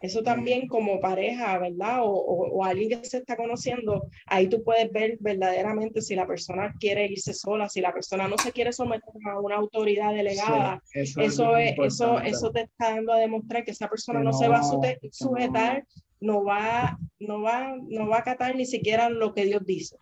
Eso 0.00 0.22
también 0.22 0.68
como 0.68 1.00
pareja, 1.00 1.58
¿verdad? 1.58 2.02
O, 2.02 2.10
o, 2.10 2.64
alguien 2.64 3.00
que 3.00 3.08
se 3.08 3.18
está 3.18 3.34
conociendo, 3.34 4.08
ahí 4.26 4.46
tú 4.46 4.62
puedes 4.62 4.92
ver 4.92 5.16
verdaderamente 5.20 6.02
si 6.02 6.14
la 6.14 6.26
persona 6.26 6.74
quiere 6.78 7.06
irse 7.06 7.32
sola, 7.32 7.68
si 7.68 7.80
la 7.80 7.94
persona 7.94 8.28
no 8.28 8.36
se 8.36 8.52
quiere 8.52 8.72
someter 8.74 9.08
a 9.26 9.40
una 9.40 9.56
autoridad 9.56 10.12
delegada. 10.12 10.82
eso, 10.92 11.56
es, 11.56 11.74
eso, 11.78 12.20
eso 12.20 12.50
te 12.50 12.62
está 12.62 12.94
dando 12.94 13.14
a 13.14 13.18
demostrar 13.18 13.64
que 13.64 13.70
esa 13.70 13.88
persona 13.88 14.20
no, 14.20 14.34
se 14.34 14.48
va 14.48 14.60
a 14.60 15.10
sujetar, 15.10 15.86
no 16.20 16.44
va, 16.44 16.98
no 17.18 17.40
va, 17.40 17.74
no 17.88 18.06
va 18.06 18.16
a 18.16 18.20
acatar 18.20 18.54
ni 18.54 18.66
siquiera 18.66 19.08
lo 19.08 19.32
que 19.32 19.46
Dios 19.46 19.64
dice. 19.64 19.96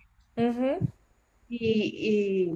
y, 1.49 2.49
y 2.49 2.53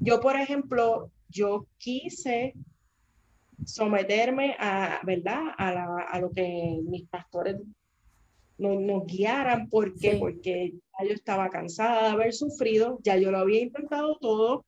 yo, 0.00 0.18
por 0.20 0.36
ejemplo, 0.36 1.10
yo 1.28 1.66
quise 1.76 2.54
someterme 3.64 4.56
a, 4.58 5.00
¿verdad? 5.04 5.42
A, 5.56 5.72
la, 5.72 5.96
a 6.10 6.20
lo 6.20 6.30
que 6.30 6.80
mis 6.84 7.08
pastores 7.08 7.56
nos, 8.58 8.80
nos 8.80 9.06
guiaran. 9.06 9.68
¿Por 9.68 9.98
qué? 9.98 10.16
Porque 10.16 10.74
ya 10.98 11.06
yo 11.06 11.14
estaba 11.14 11.50
cansada 11.50 12.04
de 12.04 12.08
haber 12.08 12.32
sufrido, 12.32 12.98
ya 13.02 13.16
yo 13.16 13.30
lo 13.30 13.38
había 13.38 13.60
intentado 13.60 14.16
todo. 14.20 14.64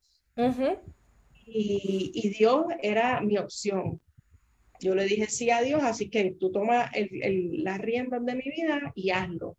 y, 1.45 2.11
y, 2.13 2.29
Dios 2.29 2.65
era 2.81 3.21
mi 3.21 3.37
opción. 3.37 3.99
Yo 4.79 4.93
le 4.95 5.05
dije 5.05 5.27
sí 5.27 5.49
a 5.51 5.61
Dios, 5.61 5.83
así 5.83 6.09
que 6.09 6.35
tú 6.39 6.51
toma 6.51 6.85
el, 6.93 7.09
el, 7.23 7.63
las 7.63 7.79
riendas 7.79 8.25
de 8.25 8.35
mi 8.35 8.43
vida 8.43 8.91
y 8.95 9.11
hazlo 9.11 9.55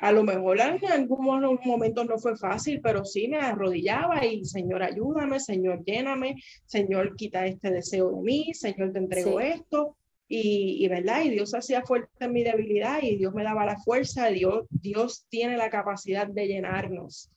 a 0.00 0.12
lo 0.12 0.22
mejor 0.22 0.60
en 0.60 0.92
algunos 0.92 1.58
momentos 1.64 2.06
no 2.06 2.18
fue 2.18 2.36
fácil, 2.36 2.80
pero 2.80 3.04
sí 3.04 3.26
me 3.28 3.38
arrodillaba 3.38 4.24
y 4.24 4.44
Señor, 4.44 4.82
ayúdame, 4.82 5.40
Señor, 5.40 5.84
lléname, 5.84 6.36
Señor, 6.66 7.16
quita 7.16 7.46
este 7.46 7.70
deseo 7.70 8.10
de 8.10 8.22
mí, 8.22 8.54
Señor, 8.54 8.92
te 8.92 8.98
entrego 8.98 9.40
esto. 9.40 9.96
Y, 10.30 10.84
y, 10.84 10.88
¿verdad? 10.88 11.22
Y 11.24 11.30
Dios 11.30 11.54
hacía 11.54 11.82
fuerte 11.82 12.10
en 12.20 12.32
mi 12.34 12.44
debilidad 12.44 13.02
y 13.02 13.16
Dios 13.16 13.32
me 13.32 13.44
daba 13.44 13.64
la 13.64 13.78
fuerza, 13.78 14.26
Dios, 14.26 14.66
Dios 14.68 15.24
tiene 15.30 15.56
la 15.56 15.70
capacidad 15.70 16.26
de 16.26 16.46
llenarnos. 16.46 17.30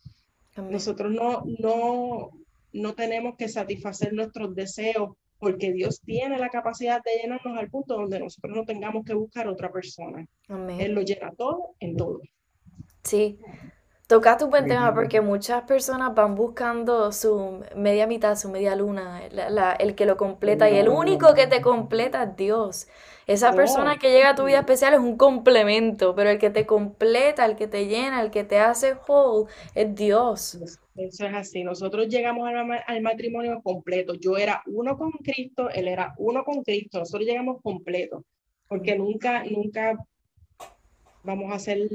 Nosotros 0.58 1.10
no, 1.10 1.43
no, 1.60 2.32
no 2.74 2.93
tenemos 2.93 3.38
que 3.38 3.47
satisfacer 3.47 4.12
nuestros 4.12 4.54
deseos 4.54 5.15
porque 5.39 5.71
Dios 5.71 6.02
tiene 6.02 6.38
la 6.38 6.50
capacidad 6.50 7.02
de 7.02 7.21
llenarnos 7.21 7.58
al 7.58 7.69
punto 7.69 7.95
donde 7.95 8.19
nosotros 8.19 8.56
no 8.56 8.65
tengamos 8.65 9.06
que 9.06 9.13
buscar 9.13 9.47
otra 9.47 9.71
persona. 9.71 10.28
Él 10.78 10.91
lo 10.91 11.02
llena 11.02 11.32
todo 11.32 11.76
en 11.80 11.95
todo. 11.95 12.21
Sí, 13.04 13.40
toca 14.08 14.38
tu 14.38 14.48
buen 14.48 14.68
tema 14.68 14.94
porque 14.94 15.22
muchas 15.22 15.64
personas 15.64 16.14
van 16.14 16.36
buscando 16.36 17.12
su 17.12 17.64
media 17.76 18.08
mitad, 18.08 18.36
su 18.36 18.50
media 18.50 18.76
luna, 18.76 19.22
el 19.80 19.96
que 19.96 20.06
lo 20.06 20.18
completa 20.18 20.70
y 20.70 20.78
el 20.78 20.90
único 20.90 21.34
que 21.34 21.48
te 21.48 21.62
completa 21.62 22.24
es 22.24 22.36
Dios. 22.36 22.88
Esa 23.26 23.54
persona 23.54 23.98
que 23.98 24.12
llega 24.12 24.32
a 24.32 24.36
tu 24.36 24.44
vida 24.44 24.60
especial 24.60 24.94
es 24.94 25.00
un 25.00 25.16
complemento, 25.16 26.14
pero 26.14 26.30
el 26.30 26.40
que 26.40 26.50
te 26.50 26.66
completa, 26.66 27.46
el 27.46 27.56
que 27.56 27.68
te 27.68 27.88
llena, 27.88 28.22
el 28.22 28.32
que 28.32 28.44
te 28.44 28.60
hace 28.60 28.96
whole 29.08 29.50
es 29.76 29.96
Dios. 29.96 30.58
Eso 30.96 31.26
es 31.26 31.34
así. 31.34 31.64
Nosotros 31.64 32.10
llegamos 32.10 32.50
al, 32.50 32.84
al 32.86 33.02
matrimonio 33.02 33.62
completo. 33.64 34.16
Yo 34.16 34.36
era 34.36 34.62
uno 34.66 34.98
con 34.98 35.12
Cristo, 35.12 35.70
él 35.70 35.88
era 35.88 36.14
uno 36.18 36.44
con 36.44 36.64
Cristo. 36.64 37.00
Nosotros 37.00 37.26
llegamos 37.26 37.62
completos, 37.62 38.24
porque 38.68 38.98
nunca, 38.98 39.44
nunca 39.46 39.96
vamos 41.24 41.54
a 41.54 41.60
ser 41.60 41.88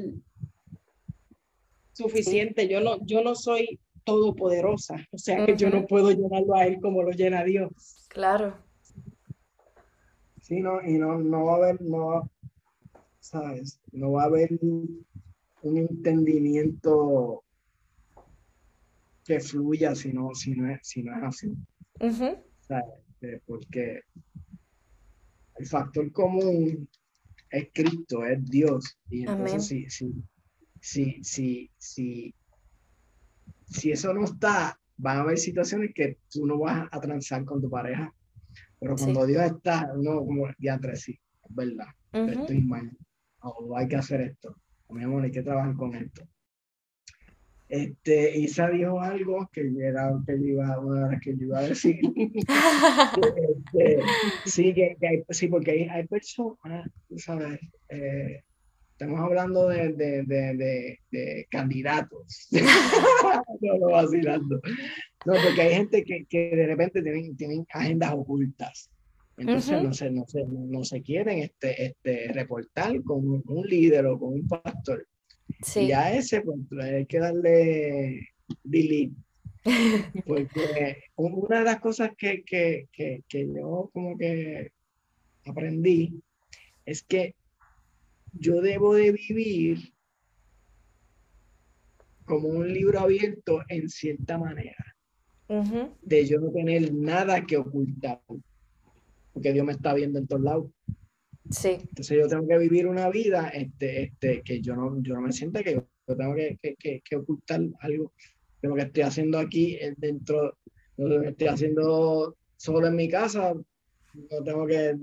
suficiente. 1.97 2.69
Yo 2.69 2.81
no, 2.81 3.05
yo 3.05 3.23
no 3.23 3.35
soy 3.35 3.81
todopoderosa, 4.05 5.05
o 5.11 5.19
sea 5.19 5.45
que 5.45 5.57
yo 5.57 5.69
no 5.69 5.87
puedo 5.87 6.11
llenarlo 6.13 6.55
a 6.55 6.67
él 6.67 6.79
como 6.81 7.03
lo 7.03 7.11
llena 7.11 7.43
Dios. 7.43 8.07
Claro. 8.09 8.57
Sí, 10.43 10.61
no, 10.61 10.81
y 10.81 10.97
no, 10.99 11.19
no 11.19 11.47
va 11.47 11.55
a 11.55 11.57
haber, 11.57 11.83
no, 11.83 12.31
¿sabes? 13.19 13.81
No 13.91 14.13
va 14.13 14.23
a 14.23 14.27
haber 14.27 14.51
un 14.61 15.77
entendimiento 15.77 17.43
que 19.25 19.41
fluya 19.41 19.95
si 19.97 20.13
no, 20.13 20.33
si 20.35 20.55
no, 20.55 20.71
es, 20.71 20.79
si 20.83 21.03
no 21.03 21.17
es 21.17 21.23
así. 21.25 21.53
¿Sabes? 22.61 23.43
Porque 23.45 24.03
el 25.57 25.67
factor 25.67 26.13
común 26.13 26.89
es 27.51 27.69
Cristo, 27.75 28.25
es 28.25 28.45
Dios. 28.49 28.97
Y 29.11 29.23
entonces 29.23 29.67
sí, 29.67 29.91
sí, 29.91 30.13
si, 30.13 30.15
si, 30.87 31.71
si, 31.79 32.35
si 33.67 33.91
eso 33.91 34.15
no 34.15 34.25
está, 34.25 34.79
van 34.97 35.19
a 35.19 35.21
haber 35.23 35.39
situaciones 35.39 35.93
que 35.93 36.19
tú 36.31 36.47
no 36.47 36.59
vas 36.59 36.89
a 36.93 37.01
transar 37.01 37.45
con 37.45 37.61
tu 37.61 37.69
pareja. 37.69 38.15
Pero 38.79 38.95
cuando 38.95 39.27
Dios 39.27 39.43
está, 39.43 39.91
uno 39.95 40.19
como 40.19 40.47
ya 40.59 40.79
tres 40.79 41.03
sí, 41.03 41.13
es 41.13 41.55
verdad, 41.55 41.89
estoy 42.13 42.63
mal, 42.63 42.97
o 43.41 43.77
hay 43.77 43.89
que 43.89 43.97
hacer 43.97 44.21
esto. 44.21 44.57
mi 44.91 45.03
amor, 45.03 45.25
hay 45.25 45.33
que 45.33 45.43
trabajar 45.43 45.75
con 45.75 45.95
esto. 45.95 46.23
Este, 47.69 48.39
Isa 48.39 48.71
dijo 48.71 49.01
algo 49.01 49.51
que 49.53 49.69
era 49.81 50.13
que 50.25 50.37
iba, 50.37 50.79
una 50.79 51.09
de 51.09 51.19
que 51.19 51.37
yo 51.37 51.47
iba 51.47 51.59
a 51.59 51.69
decir. 51.69 51.99
Este, 53.73 53.99
sí, 54.45 54.73
que, 54.73 54.97
hay, 55.03 55.25
sí, 55.31 55.49
porque 55.49 55.73
hay, 55.73 55.89
hay 55.89 56.07
personas, 56.07 56.89
tú 57.09 57.19
sabes, 57.19 57.59
eh, 57.89 58.45
estamos 58.99 59.21
hablando 59.21 59.69
de, 59.69 59.93
de, 59.93 60.23
de, 60.25 61.01
de 61.11 61.47
candidatos. 61.51 62.49
no, 63.61 63.79
no, 63.79 63.91
vacilando. 63.91 64.59
No, 65.27 65.35
porque 65.35 65.61
hay 65.61 65.75
gente 65.75 66.03
que, 66.03 66.25
que 66.25 66.57
de 66.57 66.67
repente 66.67 67.03
tienen, 67.03 67.37
tienen 67.37 67.67
agendas 67.75 68.15
ocultas. 68.15 68.91
Entonces 69.37 69.83
no, 69.83 69.93
se, 69.93 70.11
no, 70.11 70.27
se, 70.27 70.45
no, 70.47 70.83
se 70.83 71.03
quieren 71.03 71.41
este, 71.41 71.85
este, 71.85 72.33
reportar 72.33 73.03
con 73.03 73.43
un 73.47 73.67
líder 73.67 74.07
o 74.07 74.19
con 74.19 74.33
un 74.33 74.49
pastor. 74.49 75.07
Sí. 75.63 75.81
Y 75.81 75.93
a 75.93 76.17
ese, 76.17 76.41
pues 76.41 76.59
hay 76.81 77.05
que 77.05 77.19
darle 77.19 78.31
delete. 78.65 79.15
Porque 80.27 81.03
una 81.17 81.59
de 81.59 81.65
las 81.65 81.81
cosas 81.81 82.13
que, 82.17 82.45
que, 82.45 82.89
que, 82.93 83.25
que 83.29 83.47
yo 83.47 83.91
como 83.93 84.17
que 84.17 84.71
aprendí 85.45 86.19
es 86.87 87.03
que 87.03 87.35
yo 88.39 88.61
debo 88.61 88.95
de 88.95 89.13
vivir 89.13 89.93
como 92.25 92.49
un 92.49 92.73
libro 92.73 93.01
abierto 93.01 93.61
en 93.69 93.89
cierta 93.89 94.39
manera. 94.39 94.97
De 96.03 96.27
yo 96.27 96.41
no 96.41 96.51
tener 96.51 96.93
nada 96.93 97.47
que 97.47 97.57
ocultar 97.57 98.21
porque 99.37 99.53
Dios 99.53 99.67
me 99.67 99.73
está 99.73 99.93
viendo 99.93 100.19
en 100.19 100.27
todos 100.27 100.43
lados. 100.43 100.71
Sí. 101.51 101.77
Entonces 101.79 102.19
yo 102.19 102.27
tengo 102.27 102.49
que 102.49 102.57
vivir 102.57 102.87
una 102.87 103.11
vida 103.11 103.51
este, 103.51 104.05
este, 104.05 104.41
que 104.41 104.63
yo 104.63 104.75
no, 104.75 104.99
yo 105.03 105.15
no 105.15 105.21
me 105.21 105.33
sienta 105.33 105.63
que 105.63 105.75
yo 105.75 106.17
tengo 106.17 106.35
que, 106.35 106.59
que, 106.79 107.03
que, 107.05 107.17
ocultar 107.17 107.61
algo 107.81 108.15
de 108.63 108.69
lo 108.69 108.75
que 108.75 108.83
estoy 108.83 109.03
haciendo 109.03 109.39
aquí 109.39 109.79
dentro, 109.99 110.57
de 110.97 111.07
lo 111.07 111.21
que 111.21 111.29
estoy 111.29 111.49
haciendo 111.49 112.35
solo 112.57 112.87
en 112.87 112.97
mi 112.97 113.11
casa, 113.11 113.53
no 113.53 114.43
tengo 114.43 114.67
que 114.67 114.97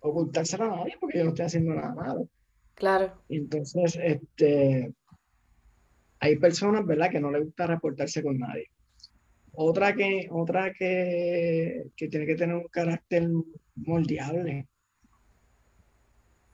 ocultárselo 0.00 0.64
a 0.64 0.76
nadie 0.76 0.96
porque 1.00 1.18
yo 1.18 1.24
no 1.24 1.30
estoy 1.30 1.46
haciendo 1.46 1.74
nada 1.74 1.94
malo. 1.94 2.28
Claro. 2.74 3.12
Entonces, 3.28 3.98
este, 4.02 4.92
hay 6.18 6.36
personas, 6.36 6.86
¿verdad?, 6.86 7.10
que 7.10 7.20
no 7.20 7.30
les 7.30 7.44
gusta 7.44 7.66
reportarse 7.66 8.22
con 8.22 8.38
nadie. 8.38 8.70
Otra 9.52 9.94
que, 9.94 10.28
otra 10.30 10.72
que, 10.72 11.84
que 11.96 12.08
tiene 12.08 12.26
que 12.26 12.36
tener 12.36 12.56
un 12.56 12.68
carácter 12.68 13.28
moldeable. 13.74 14.68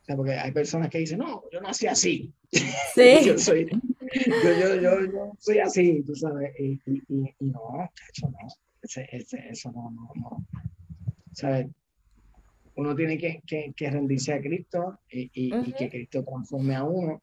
O 0.03 0.05
sea, 0.05 0.17
porque 0.17 0.33
hay 0.33 0.53
personas 0.53 0.89
que 0.89 0.99
dicen, 0.99 1.19
no, 1.19 1.45
yo 1.53 1.61
nací 1.61 1.87
así. 1.87 2.33
Sí. 2.51 3.19
yo, 3.27 3.39
soy, 3.39 3.69
yo, 3.69 4.81
yo, 4.81 4.81
yo, 4.81 5.33
soy 5.39 5.59
así, 5.59 6.03
tú 6.05 6.15
sabes. 6.15 6.53
Y, 6.59 6.81
y, 6.87 7.03
y, 7.09 7.35
no, 7.41 7.91
eso 8.13 8.31
no. 8.31 8.39
Ese, 8.83 9.09
ese, 9.11 9.49
eso 9.51 9.73
no, 9.73 9.91
no, 9.91 10.11
no. 10.15 10.47
¿Sabes? 11.33 11.67
Uno 12.77 12.95
tiene 12.95 13.17
que, 13.17 13.43
que, 13.47 13.73
que 13.75 13.91
rendirse 13.91 14.35
a 14.35 14.41
Cristo 14.41 15.01
y, 15.11 15.31
y, 15.33 15.73
que 15.73 15.89
Cristo 15.89 16.23
transforme 16.23 16.75
a 16.75 16.85
uno. 16.85 17.23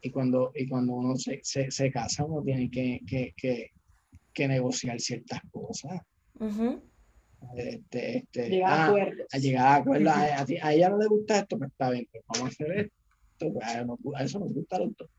Y 0.00 0.10
cuando, 0.10 0.52
y 0.54 0.68
cuando 0.68 0.94
uno 0.94 1.16
se, 1.16 1.40
se, 1.42 1.70
se 1.70 1.90
casa, 1.90 2.24
uno 2.24 2.42
tiene 2.44 2.70
que, 2.70 3.00
que, 3.04 3.34
que, 3.36 3.72
que 4.32 4.46
negociar 4.46 5.00
ciertas 5.00 5.40
cosas. 5.50 6.00
este, 7.56 8.18
este, 8.18 8.48
llegar 8.50 8.72
a 8.72 8.84
ah, 8.84 8.86
acuerdos. 8.86 9.26
A 9.32 9.38
llegar 9.38 9.66
a 9.66 9.74
acuerdos. 9.74 10.14
a, 10.16 10.72
ella 10.72 10.90
no 10.90 10.98
le 10.98 11.06
gusta 11.08 11.38
esto, 11.40 11.58
pues 11.58 11.70
está 11.72 11.90
bien, 11.90 12.06
pues 12.12 12.24
vamos 12.28 12.44
a 12.44 12.48
hacer 12.48 12.78
esto. 12.78 13.52
Pues 13.52 14.20
a, 14.20 14.24
eso 14.24 14.38
nos 14.38 14.54
gusta 14.54 14.78
los 14.78 14.96
dos. 14.96 15.10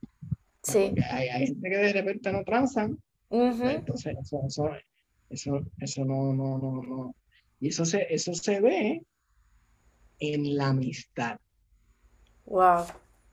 Sí. 0.63 0.93
Hay, 1.11 1.27
hay, 1.27 1.47
gente 1.47 1.69
que 1.69 1.77
de 1.77 1.93
repente 1.93 2.31
no 2.31 2.43
transan. 2.45 2.97
pues 3.27 3.59
entonces, 3.59 4.15
eso, 4.21 4.41
eso, 4.47 4.69
eso, 5.29 5.61
eso 5.79 6.05
no, 6.05 6.33
no, 6.33 6.57
no, 6.57 6.81
no. 6.81 7.15
Y 7.59 7.67
eso 7.67 7.83
se, 7.83 8.07
eso 8.09 8.33
se 8.33 8.61
ve 8.61 9.01
en 10.19 10.57
la 10.57 10.69
amistad. 10.69 11.39
Wow. 12.45 12.85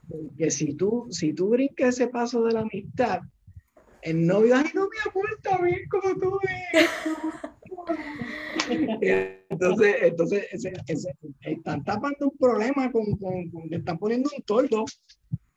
Porque 0.07 0.51
si 0.51 0.73
tú, 0.73 1.07
si 1.11 1.33
tú 1.33 1.49
brincas 1.49 1.95
ese 1.95 2.07
paso 2.07 2.43
de 2.43 2.53
la 2.53 2.61
amistad, 2.61 3.21
el 4.01 4.25
novio, 4.25 4.55
ay, 4.55 4.71
no, 4.73 4.87
amor, 5.09 5.25
está 5.35 5.61
bien 5.61 5.81
como 5.89 6.15
tú 6.15 6.39
entonces, 8.69 9.95
entonces 10.01 10.45
están 11.41 11.83
tapando 11.83 12.29
un 12.29 12.37
problema 12.37 12.91
con, 12.91 13.05
con, 13.17 13.49
con, 13.49 13.73
están 13.73 13.97
poniendo 13.97 14.29
un 14.35 14.43
toldo 14.43 14.85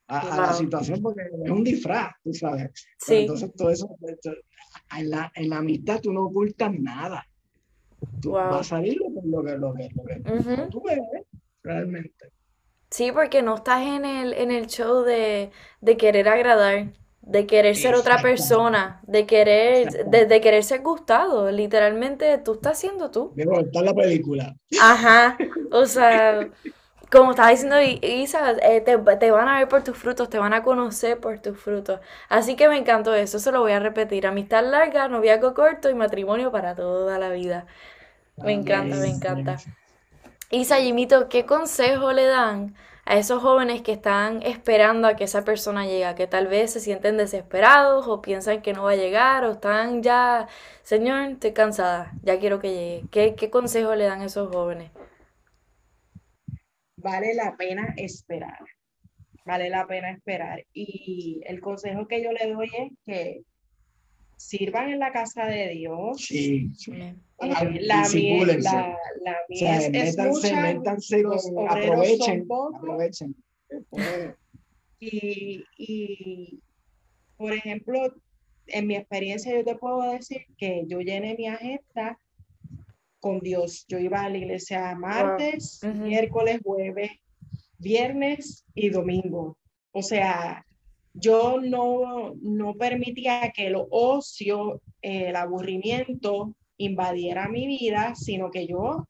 a, 0.09 0.37
la 0.37 0.53
situación 0.53 1.01
porque 1.01 1.23
es 1.45 1.51
un 1.51 1.63
disfraz, 1.63 2.13
tú 2.25 2.33
sabes. 2.33 2.71
Sí. 2.99 3.15
Entonces, 3.15 3.53
todo 3.57 3.71
eso, 3.71 3.97
en 4.97 5.11
la, 5.11 5.31
en 5.35 5.51
la 5.51 5.59
amistad 5.59 6.01
tú 6.01 6.13
no 6.13 6.25
ocultas 6.25 6.73
nada. 6.79 7.27
Tú 8.21 8.33
vas 8.33 8.61
a 8.61 8.65
salir 8.65 8.99
lo 8.99 9.09
que, 9.09 9.27
lo 9.27 9.43
que, 9.45 9.59
lo 9.59 9.75
que, 9.75 10.69
tú 10.71 10.83
ves, 10.83 11.01
realmente. 11.63 12.31
Sí, 12.91 13.13
porque 13.13 13.43
no 13.43 13.57
estás 13.57 13.83
en 13.83 14.05
el, 14.05 14.33
en 14.35 14.51
el 14.51 14.67
show 14.67 15.03
de, 15.03 15.51
de 15.81 15.97
querer 15.97 16.29
agradar 16.29 16.93
de 17.23 17.47
querer 17.47 17.77
ser 17.77 17.95
otra 17.95 18.21
persona, 18.21 19.01
de 19.07 19.27
querer, 19.27 20.07
de, 20.07 20.41
querer 20.41 20.65
ser 20.65 20.81
gustado. 20.81 21.51
Literalmente 21.51 22.39
tú 22.39 22.55
estás 22.55 22.79
siendo 22.79 23.11
tú. 23.11 23.33
está 23.37 23.83
la 23.83 23.95
película. 23.95 24.57
Ajá. 24.81 25.37
O 25.71 25.87
sea, 25.87 26.49
como 27.11 27.31
estaba 27.31 27.51
diciendo 27.51 27.77
Isa, 27.81 28.53
eh, 28.63 28.81
te, 28.81 28.97
te, 28.99 29.31
van 29.31 29.49
a 29.49 29.59
ver 29.59 29.69
por 29.69 29.83
tus 29.83 29.97
frutos, 29.97 30.31
te 30.31 30.39
van 30.39 30.53
a 30.53 30.63
conocer 30.63 31.19
por 31.19 31.41
tus 31.41 31.59
frutos. 31.59 32.01
Así 32.29 32.57
que 32.57 32.69
me 32.69 32.79
encantó 32.79 33.15
eso, 33.15 33.39
se 33.39 33.51
lo 33.51 33.61
voy 33.61 33.73
a 33.73 33.81
repetir. 33.81 34.27
Amistad 34.27 34.65
larga, 34.65 35.09
noviazgo 35.09 35.55
corto 35.55 35.91
y 35.91 35.95
matrimonio 35.95 36.53
para 36.53 36.75
toda 36.75 37.19
la 37.19 37.31
vida. 37.31 37.67
Me 38.37 38.53
encanta, 38.53 38.97
me 38.97 39.09
encanta. 39.09 39.57
Isa, 40.51 40.77
Jimito, 40.81 41.29
¿qué 41.29 41.47
consejo 41.47 42.13
le 42.13 42.27
dan 42.27 42.75
a 43.05 43.17
esos 43.17 43.43
jóvenes 43.43 43.83
que 43.83 43.93
están 43.93 44.43
esperando 44.43 45.09
a 45.09 45.17
que 45.17 45.25
esa 45.25 45.45
persona 45.45 45.85
llegue, 45.87 46.15
que 46.15 46.29
tal 46.29 46.47
vez 46.47 46.73
se 46.73 46.81
sienten 46.81 47.17
desesperados 47.17 48.07
o 48.07 48.23
piensan 48.23 48.63
que 48.63 48.73
no 48.73 48.85
va 48.85 48.93
a 48.93 48.97
llegar 48.97 49.45
o 49.45 49.53
están 49.53 50.03
ya, 50.03 50.47
Señor, 50.83 51.31
estoy 51.31 51.53
cansada, 51.53 52.13
ya 52.23 52.39
quiero 52.39 52.61
que 52.61 52.71
llegue. 52.71 53.05
¿Qué, 53.11 53.35
qué 53.35 53.51
consejo 53.51 53.95
le 53.97 54.05
dan 54.05 54.21
a 54.21 54.27
esos 54.27 54.49
jóvenes? 54.55 54.91
Vale 57.03 57.35
la 57.35 57.57
pena 57.57 57.95
esperar, 57.97 58.59
vale 59.45 59.71
la 59.71 59.87
pena 59.87 60.11
esperar. 60.11 60.65
Y 60.73 61.41
el 61.47 61.61
consejo 61.61 62.07
que 62.07 62.23
yo 62.23 62.33
le 62.33 62.53
doy 62.53 62.71
es 62.79 62.93
que 63.07 63.43
sirvan 64.37 64.91
en 64.91 64.99
la 64.99 65.13
casa 65.13 65.47
de 65.47 65.69
Dios. 65.69 66.23
Sí. 66.23 66.71
la, 67.39 68.09
miel, 68.09 68.63
la, 68.63 68.99
la 69.23 69.37
miel 69.49 69.95
es, 69.95 70.17
mucha, 70.19 70.63
métanse 70.63 71.23
aprovechen, 71.69 72.47
aprovechen. 72.75 73.37
Y, 74.99 75.65
y, 75.79 76.61
por 77.37 77.53
ejemplo, 77.53 78.15
en 78.67 78.87
mi 78.87 78.97
experiencia 78.97 79.55
yo 79.55 79.65
te 79.65 79.75
puedo 79.75 80.13
decir 80.13 80.47
que 80.57 80.85
yo 80.87 81.01
llené 81.01 81.35
mi 81.37 81.49
agenda 81.49 82.19
con 83.21 83.41
Dios. 83.41 83.85
Yo 83.89 83.99
iba 83.99 84.23
a 84.23 84.29
la 84.29 84.39
iglesia 84.39 84.95
martes, 84.95 85.81
miércoles, 85.83 86.61
jueves, 86.65 87.11
viernes 87.79 88.65
y 88.75 88.91
domingo. 88.91 89.57
O 89.93 90.03
sea, 90.03 90.65
yo 91.15 91.61
no, 91.61 92.35
no 92.41 92.75
permitía 92.75 93.53
que 93.55 93.69
el 93.69 93.77
ocio, 93.91 94.81
el 95.03 95.37
aburrimiento 95.37 96.55
invadiera 96.77 97.49
mi 97.49 97.67
vida, 97.67 98.15
sino 98.15 98.51
que 98.51 98.67
yo, 98.67 99.07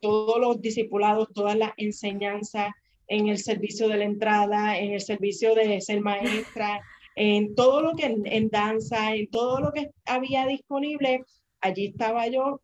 todos 0.00 0.40
los 0.40 0.60
discipulados, 0.60 1.28
todas 1.34 1.56
las 1.56 1.72
enseñanzas 1.76 2.70
en 3.08 3.28
el 3.28 3.38
servicio 3.38 3.88
de 3.88 3.98
la 3.98 4.04
entrada, 4.04 4.78
en 4.78 4.92
el 4.92 5.00
servicio 5.00 5.54
de 5.54 5.80
ser 5.80 6.00
maestra, 6.00 6.80
en 7.16 7.54
todo 7.54 7.82
lo 7.82 7.94
que 7.94 8.06
en, 8.06 8.48
danza, 8.48 9.14
en 9.14 9.28
todo 9.28 9.60
lo 9.60 9.72
que 9.72 9.90
había 10.04 10.46
disponible, 10.46 11.22
allí 11.64 11.86
estaba 11.86 12.28
yo 12.28 12.60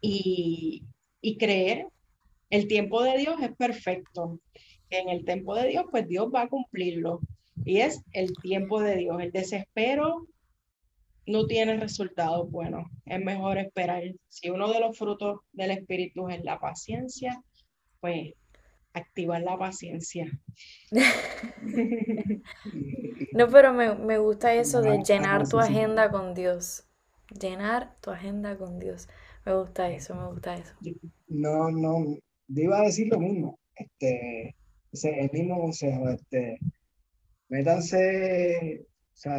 y, 0.00 0.84
y 1.20 1.36
creer. 1.36 1.86
El 2.50 2.66
tiempo 2.66 3.02
de 3.02 3.18
Dios 3.18 3.40
es 3.42 3.54
perfecto 3.56 4.40
en 4.90 5.08
el 5.08 5.24
tiempo 5.24 5.54
de 5.54 5.68
Dios, 5.68 5.84
pues 5.90 6.06
Dios 6.08 6.30
va 6.34 6.42
a 6.42 6.48
cumplirlo. 6.48 7.20
Y 7.64 7.80
es 7.80 8.02
el 8.12 8.32
tiempo 8.40 8.80
de 8.80 8.96
Dios. 8.96 9.20
El 9.20 9.32
desespero 9.32 10.26
no 11.26 11.46
tiene 11.46 11.76
resultados 11.76 12.50
buenos. 12.50 12.86
Es 13.04 13.20
mejor 13.22 13.58
esperar. 13.58 14.02
Si 14.28 14.48
uno 14.48 14.72
de 14.72 14.80
los 14.80 14.96
frutos 14.96 15.40
del 15.52 15.72
Espíritu 15.72 16.28
es 16.28 16.42
la 16.42 16.58
paciencia, 16.58 17.42
pues 18.00 18.32
activar 18.94 19.42
la 19.42 19.58
paciencia. 19.58 20.26
No, 23.32 23.46
pero 23.48 23.72
me, 23.72 23.94
me 23.94 24.18
gusta 24.18 24.54
eso 24.54 24.80
de 24.80 25.02
llenar 25.02 25.46
tu 25.48 25.58
agenda 25.58 26.10
con 26.10 26.34
Dios. 26.34 26.87
Llenar 27.30 27.96
tu 28.00 28.10
agenda 28.10 28.56
con 28.56 28.78
Dios. 28.78 29.08
Me 29.44 29.54
gusta 29.54 29.90
eso, 29.90 30.14
me 30.14 30.26
gusta 30.28 30.56
eso. 30.56 30.74
No, 31.28 31.70
no, 31.70 32.16
iba 32.48 32.80
a 32.80 32.84
decir 32.84 33.08
lo 33.08 33.18
mismo. 33.18 33.58
Este, 33.74 34.54
el 34.92 35.30
mismo 35.32 35.60
consejo, 35.60 36.08
este, 36.08 36.58
métanse, 37.48 38.86
o 39.12 39.16
sea, 39.16 39.36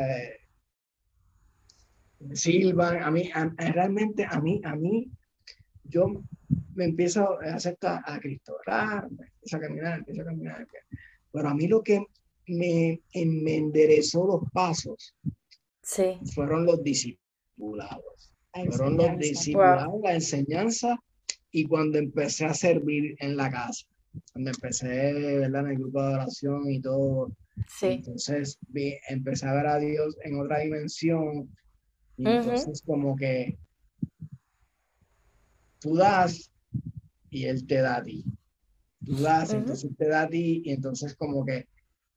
silban, 2.33 3.03
a 3.03 3.11
mí, 3.11 3.29
realmente 3.57 4.25
a 4.29 4.39
mí, 4.39 4.61
a 4.63 4.75
mí, 4.75 5.11
yo 5.83 6.23
me 6.75 6.85
empiezo 6.85 7.39
a 7.41 7.55
aceptar 7.55 8.01
a 8.05 8.19
Cristo, 8.19 8.57
¿verdad? 8.65 9.05
empiezo 9.09 9.57
a 9.57 9.59
caminar, 9.59 9.99
empiezo 9.99 10.21
a 10.21 10.25
caminar. 10.25 10.67
Pero 11.31 11.49
a 11.49 11.53
mí 11.53 11.67
lo 11.67 11.81
que 11.83 12.05
me, 12.47 13.01
me 13.13 13.55
enderezó 13.55 14.25
los 14.25 14.51
pasos 14.51 15.15
sí. 15.81 16.19
fueron 16.33 16.65
los 16.65 16.83
discipulados. 17.59 18.31
fueron 18.53 18.97
los 18.97 19.17
discipulados, 19.17 20.01
la 20.03 20.13
enseñanza 20.13 20.97
y 21.51 21.65
cuando 21.65 21.97
empecé 21.97 22.45
a 22.45 22.53
servir 22.53 23.15
en 23.19 23.35
la 23.35 23.51
casa, 23.51 23.85
cuando 24.33 24.51
empecé, 24.51 25.13
¿verdad? 25.13 25.65
En 25.65 25.71
el 25.71 25.77
grupo 25.79 26.01
de 26.01 26.13
oración 26.13 26.69
y 26.71 26.81
todo. 26.81 27.31
Sí. 27.67 27.87
Entonces 27.87 28.57
vi, 28.67 28.95
empecé 29.09 29.47
a 29.47 29.53
ver 29.53 29.67
a 29.67 29.79
Dios 29.79 30.15
en 30.23 30.39
otra 30.39 30.59
dimensión. 30.59 31.49
Y 32.17 32.27
entonces 32.27 32.81
como 32.85 33.15
que 33.15 33.57
tú 35.79 35.95
das 35.95 36.51
y 37.29 37.45
Él 37.45 37.65
te 37.65 37.81
da 37.81 37.97
a 37.97 38.03
ti. 38.03 38.23
Tú 39.05 39.15
das, 39.21 39.53
entonces 39.53 39.91
te 39.97 40.07
da 40.07 40.23
a 40.23 40.29
ti 40.29 40.61
y 40.65 40.71
entonces 40.71 41.15
como 41.15 41.45
que 41.45 41.67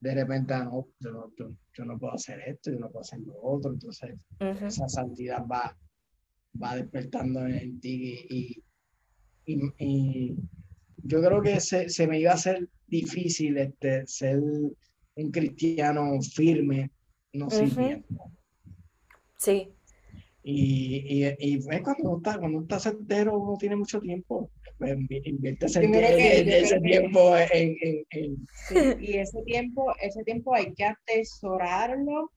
de 0.03 0.15
repente, 0.15 0.53
ah, 0.53 0.65
no, 0.65 0.89
yo 0.99 1.13
no, 1.13 1.33
yo, 1.37 1.85
no 1.85 1.99
puedo 1.99 2.15
hacer 2.15 2.41
esto, 2.47 2.73
yo 2.73 2.79
no 2.79 2.91
puedo 2.91 3.03
hacer 3.03 3.21
lo 3.21 3.35
otro. 3.41 3.73
Entonces 3.73 4.27
esa 4.39 4.89
santidad 4.89 5.47
va, 5.47 5.77
va 6.61 6.77
despertando 6.77 7.47
en 7.47 7.81
ti 7.81 8.27
y 8.29 8.63
y, 9.45 10.35
yo 11.05 11.21
creo 11.21 11.43
que 11.43 11.61
se, 11.61 11.89
se, 11.89 12.07
me 12.07 12.21
iba 12.21 12.31
a 12.31 12.35
hacer 12.35 12.69
difícil 12.87 13.57
este, 13.59 14.07
ser 14.07 14.39
un 14.39 15.31
cristiano 15.31 16.21
firme, 16.23 16.93
no 17.33 17.51
sirviendo. 17.51 18.07
Sí. 19.37 19.69
Y, 20.45 21.25
y, 21.25 21.37
y 21.39 21.55
es 21.57 21.83
cuando 21.83 22.11
uno 22.11 22.17
está, 22.19 22.39
cuando 22.39 22.59
uno 22.59 22.67
está 22.67 22.79
soltero, 22.79 23.39
uno 23.39 23.57
tiene 23.59 23.77
mucho 23.77 24.01
tiempo. 24.01 24.51
Pues, 24.83 24.99
invierte 25.27 25.67
ese, 25.67 26.59
ese 26.59 26.81
tiempo 26.81 27.37
en, 27.37 27.77
en, 27.83 28.05
en... 28.11 29.01
y 29.01 29.15
ese 29.15 29.41
tiempo, 29.43 29.95
ese 30.01 30.25
tiempo 30.25 30.55
hay 30.57 30.75
que 30.75 30.85
atesorarlo 30.85 32.33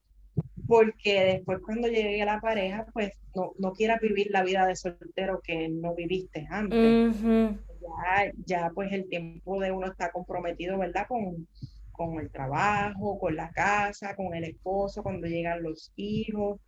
porque 0.68 1.24
después 1.24 1.58
cuando 1.64 1.88
llegue 1.88 2.22
a 2.22 2.26
la 2.26 2.40
pareja, 2.40 2.86
pues 2.92 3.10
no, 3.34 3.52
no 3.58 3.72
quieras 3.72 4.00
vivir 4.00 4.28
la 4.30 4.44
vida 4.44 4.64
de 4.64 4.76
soltero 4.76 5.40
que 5.42 5.68
no 5.68 5.96
viviste 5.96 6.46
antes. 6.48 7.16
ya, 7.20 8.32
ya 8.44 8.70
pues 8.72 8.92
el 8.92 9.08
tiempo 9.08 9.60
de 9.60 9.72
uno 9.72 9.88
está 9.88 10.12
comprometido, 10.12 10.78
¿verdad? 10.78 11.06
Con, 11.08 11.48
con 11.90 12.20
el 12.20 12.30
trabajo, 12.30 13.18
con 13.18 13.34
la 13.34 13.50
casa, 13.50 14.14
con 14.14 14.34
el 14.34 14.44
esposo, 14.44 15.02
cuando 15.02 15.26
llegan 15.26 15.64
los 15.64 15.92
hijos. 15.96 16.60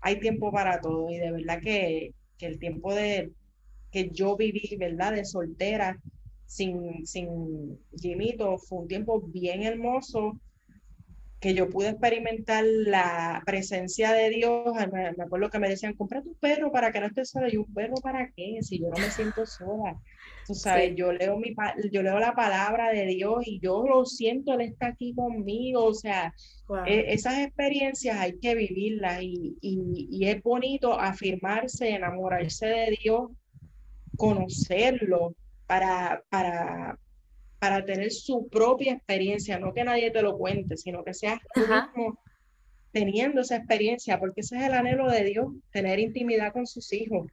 Hay 0.00 0.18
tiempo 0.18 0.50
para 0.50 0.80
todo 0.80 1.08
y 1.08 1.18
de 1.18 1.30
verdad 1.30 1.60
que, 1.60 2.14
que 2.36 2.46
el 2.46 2.58
tiempo 2.58 2.92
de 2.92 3.30
que 3.90 4.10
yo 4.10 4.36
viví, 4.36 4.76
¿verdad? 4.78 5.12
De 5.12 5.24
soltera 5.24 5.98
sin, 6.46 7.06
sin 7.06 7.78
Jimito 7.96 8.58
fue 8.58 8.80
un 8.80 8.88
tiempo 8.88 9.20
bien 9.20 9.62
hermoso 9.62 10.38
que 11.40 11.54
yo 11.54 11.70
pude 11.70 11.88
experimentar 11.88 12.64
la 12.64 13.42
presencia 13.46 14.12
de 14.12 14.28
Dios. 14.28 14.74
Me, 14.92 15.24
acuerdo 15.24 15.48
que 15.48 15.58
me 15.58 15.70
decían, 15.70 15.94
compra 15.94 16.22
tu 16.22 16.34
perro 16.34 16.70
para 16.70 16.92
que 16.92 17.00
no 17.00 17.06
estés 17.06 17.30
sola. 17.30 17.48
Y 17.50 17.56
un 17.56 17.72
perro 17.72 17.94
para 18.02 18.30
qué? 18.36 18.58
Si 18.60 18.78
yo 18.78 18.88
no 18.90 18.98
me 18.98 19.10
siento 19.10 19.46
sola. 19.46 19.96
Tú 20.46 20.54
sabes, 20.54 20.94
yo, 20.96 21.12
leo 21.12 21.38
mi, 21.38 21.54
yo 21.90 22.02
leo 22.02 22.18
la 22.18 22.34
palabra 22.34 22.90
de 22.92 23.06
Dios 23.06 23.46
y 23.46 23.58
yo 23.60 23.84
lo 23.86 24.04
siento, 24.04 24.52
Él 24.52 24.60
está 24.62 24.88
aquí 24.88 25.14
conmigo. 25.14 25.84
O 25.84 25.94
sea, 25.94 26.34
e, 26.86 27.14
esas 27.14 27.38
experiencias 27.38 28.18
hay 28.18 28.38
que 28.38 28.54
vivirlas 28.54 29.22
y, 29.22 29.56
y, 29.62 30.08
y 30.10 30.26
es 30.26 30.42
bonito 30.42 30.92
afirmarse, 30.92 31.88
enamorarse 31.88 32.66
de 32.66 32.98
Dios, 33.02 33.30
conocerlo 34.20 35.34
para, 35.66 36.22
para, 36.28 36.98
para 37.58 37.84
tener 37.86 38.12
su 38.12 38.48
propia 38.48 38.92
experiencia, 38.92 39.58
no 39.58 39.72
que 39.72 39.82
nadie 39.82 40.10
te 40.10 40.20
lo 40.20 40.36
cuente, 40.36 40.76
sino 40.76 41.02
que 41.02 41.14
seas 41.14 41.40
tú 41.54 41.60
mismo 41.60 42.18
teniendo 42.92 43.40
esa 43.40 43.56
experiencia, 43.56 44.18
porque 44.18 44.42
ese 44.42 44.58
es 44.58 44.64
el 44.64 44.74
anhelo 44.74 45.08
de 45.08 45.24
Dios, 45.24 45.46
tener 45.70 45.98
intimidad 46.00 46.52
con 46.52 46.66
sus 46.66 46.92
hijos. 46.92 47.28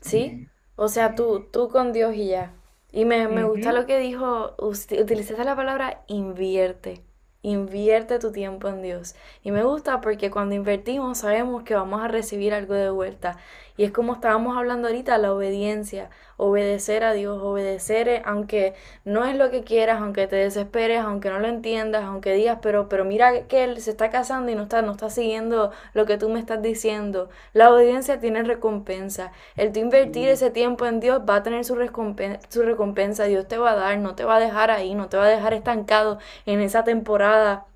Sí, 0.00 0.46
o 0.76 0.88
sea, 0.88 1.14
tú, 1.14 1.48
tú 1.52 1.68
con 1.68 1.92
Dios 1.92 2.14
y 2.14 2.28
ya. 2.28 2.54
Y 2.90 3.04
me, 3.04 3.28
me 3.28 3.44
gusta 3.44 3.72
lo 3.72 3.84
que 3.84 3.98
dijo, 3.98 4.54
utilizaste 4.58 5.44
la 5.44 5.56
palabra 5.56 6.04
invierte. 6.06 7.02
Invierte 7.42 8.18
tu 8.18 8.32
tiempo 8.32 8.68
en 8.68 8.82
Dios. 8.82 9.14
Y 9.44 9.52
me 9.52 9.62
gusta 9.62 10.00
porque 10.00 10.30
cuando 10.30 10.54
invertimos 10.56 11.18
sabemos 11.18 11.62
que 11.62 11.74
vamos 11.74 12.02
a 12.02 12.08
recibir 12.08 12.52
algo 12.52 12.74
de 12.74 12.90
vuelta. 12.90 13.38
Y 13.76 13.84
es 13.84 13.92
como 13.92 14.14
estábamos 14.14 14.56
hablando 14.56 14.88
ahorita, 14.88 15.18
la 15.18 15.32
obediencia, 15.32 16.10
obedecer 16.38 17.04
a 17.04 17.12
Dios, 17.12 17.42
obedecer 17.42 18.22
aunque 18.24 18.74
no 19.04 19.24
es 19.26 19.36
lo 19.36 19.50
que 19.50 19.64
quieras, 19.64 20.00
aunque 20.00 20.26
te 20.26 20.36
desesperes, 20.36 21.00
aunque 21.00 21.28
no 21.30 21.40
lo 21.40 21.48
entiendas, 21.48 22.04
aunque 22.04 22.32
digas, 22.32 22.60
pero, 22.62 22.88
pero 22.88 23.04
mira 23.04 23.46
que 23.48 23.64
él 23.64 23.80
se 23.82 23.90
está 23.90 24.08
casando 24.10 24.50
y 24.50 24.54
no 24.54 24.62
está, 24.62 24.80
no 24.82 24.92
está 24.92 25.10
siguiendo 25.10 25.72
lo 25.94 26.06
que 26.06 26.16
tú 26.16 26.28
me 26.30 26.40
estás 26.40 26.62
diciendo. 26.62 27.28
La 27.52 27.70
obediencia 27.72 28.20
tiene 28.20 28.42
recompensa. 28.44 29.32
El 29.56 29.72
tú 29.72 29.80
invertir 29.80 30.28
ese 30.28 30.50
tiempo 30.50 30.86
en 30.86 31.00
Dios 31.00 31.22
va 31.28 31.36
a 31.36 31.42
tener 31.42 31.64
su 31.64 31.74
recompensa, 31.74 32.40
su 32.48 32.62
recompensa. 32.62 33.24
Dios 33.24 33.46
te 33.48 33.58
va 33.58 33.72
a 33.72 33.76
dar, 33.76 33.98
no 33.98 34.14
te 34.14 34.24
va 34.24 34.36
a 34.36 34.40
dejar 34.40 34.70
ahí, 34.70 34.94
no 34.94 35.08
te 35.08 35.16
va 35.16 35.24
a 35.24 35.28
dejar 35.28 35.54
estancado 35.54 36.18
en 36.46 36.60
esa 36.60 36.84
temporada 36.84 37.67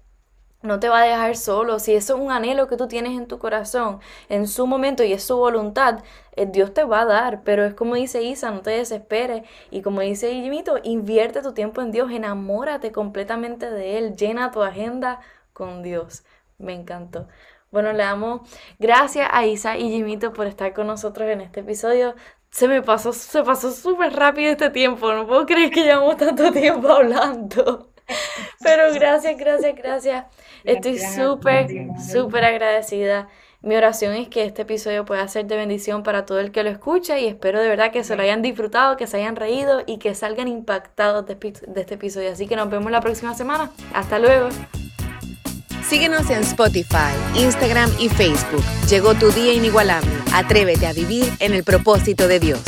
no 0.63 0.81
te 0.81 0.89
va 0.89 1.01
a 1.03 1.05
dejar 1.05 1.37
solo. 1.37 1.79
Si 1.79 1.95
eso 1.95 2.15
es 2.17 2.21
un 2.21 2.31
anhelo 2.31 2.67
que 2.69 2.77
tú 2.77 2.89
tienes 2.89 3.19
en 3.19 3.27
tu 3.27 3.39
corazón, 3.39 4.01
en 4.29 4.47
su 4.49 4.67
momento 4.67 5.03
y 5.05 5.13
es 5.13 5.25
su 5.25 5.37
voluntad, 5.37 6.03
eh, 6.37 6.47
Dios 6.47 6.73
te 6.75 6.85
va 6.85 7.01
a 7.03 7.05
dar. 7.07 7.43
Pero 7.45 7.65
es 7.65 7.75
como 7.75 7.95
dice 7.97 8.23
Isa, 8.23 8.51
no 8.51 8.63
te 8.63 8.71
desesperes. 8.71 9.43
Y 9.71 9.83
como 9.83 10.01
dice 10.01 10.33
Jimito, 10.33 10.79
invierte 10.83 11.43
tu 11.43 11.53
tiempo 11.53 11.81
en 11.83 11.91
Dios, 11.93 12.11
enamórate 12.13 12.93
completamente 12.93 13.71
de 13.71 13.99
Él, 13.99 14.17
llena 14.17 14.51
tu 14.51 14.63
agenda 14.63 15.21
con 15.53 15.83
Dios. 15.83 16.25
Me 16.59 16.75
encantó. 16.75 17.29
Bueno, 17.71 17.93
le 17.93 18.03
damos 18.03 18.43
gracias 18.79 19.29
a 19.33 19.47
Isa 19.47 19.79
y 19.79 19.91
Jimito 19.91 20.33
por 20.33 20.47
estar 20.47 20.73
con 20.75 20.87
nosotros 20.87 21.29
en 21.31 21.41
este 21.41 21.61
episodio. 21.61 22.15
Se 22.51 22.69
me 22.69 22.83
pasó, 22.83 23.13
se 23.13 23.43
pasó 23.43 23.73
súper 23.73 24.13
rápido 24.15 24.51
este 24.53 24.71
tiempo. 24.71 25.13
No 25.13 25.27
puedo 25.27 25.47
creer 25.47 25.71
que 25.71 25.83
llevamos 25.85 26.17
tanto 26.19 26.53
tiempo 26.53 26.89
hablando. 26.89 27.92
Pero 28.63 28.93
gracias, 28.95 29.37
gracias, 29.37 29.75
gracias. 29.77 30.25
Estoy 30.65 30.99
súper, 30.99 31.69
súper 32.13 32.45
agradecida. 32.45 33.29
Mi 33.63 33.77
oración 33.77 34.15
es 34.15 34.29
que 34.29 34.45
este 34.45 34.63
episodio 34.63 35.05
pueda 35.05 35.27
ser 35.29 35.47
de 35.47 35.57
bendición 35.57 36.03
para 36.03 36.27
todo 36.27 36.41
el 36.41 36.51
que 36.51 36.65
lo 36.65 36.71
escucha 36.71 37.21
y 37.21 37.29
espero 37.29 37.61
de 37.61 37.69
verdad 37.69 37.93
que 37.93 38.03
se 38.03 38.17
lo 38.17 38.23
hayan 38.23 38.43
disfrutado, 38.43 38.97
que 38.97 39.07
se 39.07 39.19
hayan 39.19 39.37
reído 39.37 39.83
y 39.87 39.99
que 39.99 40.17
salgan 40.17 40.49
impactados 40.49 41.27
de, 41.27 41.37
de 41.37 41.81
este 41.81 41.95
episodio. 41.95 42.33
Así 42.33 42.49
que 42.49 42.57
nos 42.57 42.69
vemos 42.71 42.91
la 42.91 43.01
próxima 43.01 43.35
semana. 43.35 43.71
Hasta 43.95 44.19
luego. 44.19 44.49
Síguenos 45.89 46.29
en 46.31 46.43
Spotify, 46.43 47.13
Instagram 47.37 47.91
y 48.01 48.09
Facebook. 48.09 48.65
Llegó 48.89 49.15
tu 49.15 49.31
día 49.31 49.53
inigualable. 49.53 50.11
Atrévete 50.33 50.87
a 50.87 50.93
vivir 50.93 51.27
en 51.39 51.55
el 51.55 51.63
propósito 51.63 52.27
de 52.27 52.41
Dios. 52.41 52.61